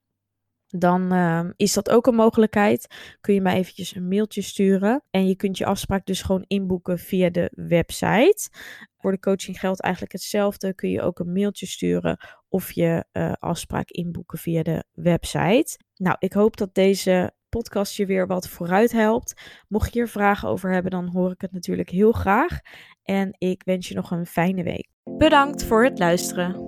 dan 0.69 1.15
uh, 1.15 1.45
is 1.57 1.73
dat 1.73 1.91
ook 1.91 2.07
een 2.07 2.15
mogelijkheid. 2.15 2.87
Kun 3.21 3.35
je 3.35 3.41
mij 3.41 3.55
eventjes 3.55 3.95
een 3.95 4.09
mailtje 4.09 4.43
sturen. 4.43 5.03
En 5.11 5.29
je 5.29 5.37
kunt 5.37 5.59
je 5.59 5.67
afspraak 5.67 6.07
dus 6.07 6.23
gewoon 6.23 6.45
inboeken 6.47 6.99
via 6.99 7.31
de 7.31 7.51
website. 7.55 8.51
Voor 8.97 9.11
de 9.11 9.19
coaching 9.19 9.61
geldt 9.61 9.81
eigenlijk 9.81 10.13
hetzelfde. 10.13 10.75
Kun 10.75 10.91
je 10.91 11.03
ook 11.03 11.19
een 11.19 11.33
mailtje 11.33 11.67
sturen 11.67 12.19
of 12.49 12.73
je 12.73 13.05
uh, 13.13 13.33
afspraak 13.39 13.91
inboeken 13.91 14.39
via 14.39 14.63
de 14.63 14.85
website. 14.93 15.79
Nou, 15.95 16.17
ik 16.19 16.33
hoop 16.33 16.57
dat 16.57 16.75
deze 16.75 17.33
podcast 17.49 17.97
je 17.97 18.07
weer 18.07 18.27
wat 18.27 18.49
vooruit 18.49 18.93
helpt. 18.93 19.43
Mocht 19.69 19.93
je 19.93 19.99
hier 19.99 20.09
vragen 20.09 20.49
over 20.49 20.73
hebben, 20.73 20.91
dan 20.91 21.09
hoor 21.09 21.31
ik 21.31 21.41
het 21.41 21.53
natuurlijk 21.53 21.91
heel 21.91 22.13
graag. 22.13 22.61
En 23.03 23.35
ik 23.39 23.63
wens 23.65 23.89
je 23.89 23.95
nog 23.95 24.11
een 24.11 24.27
fijne 24.27 24.63
week. 24.63 24.89
Bedankt 25.19 25.65
voor 25.65 25.85
het 25.85 25.99
luisteren. 25.99 26.68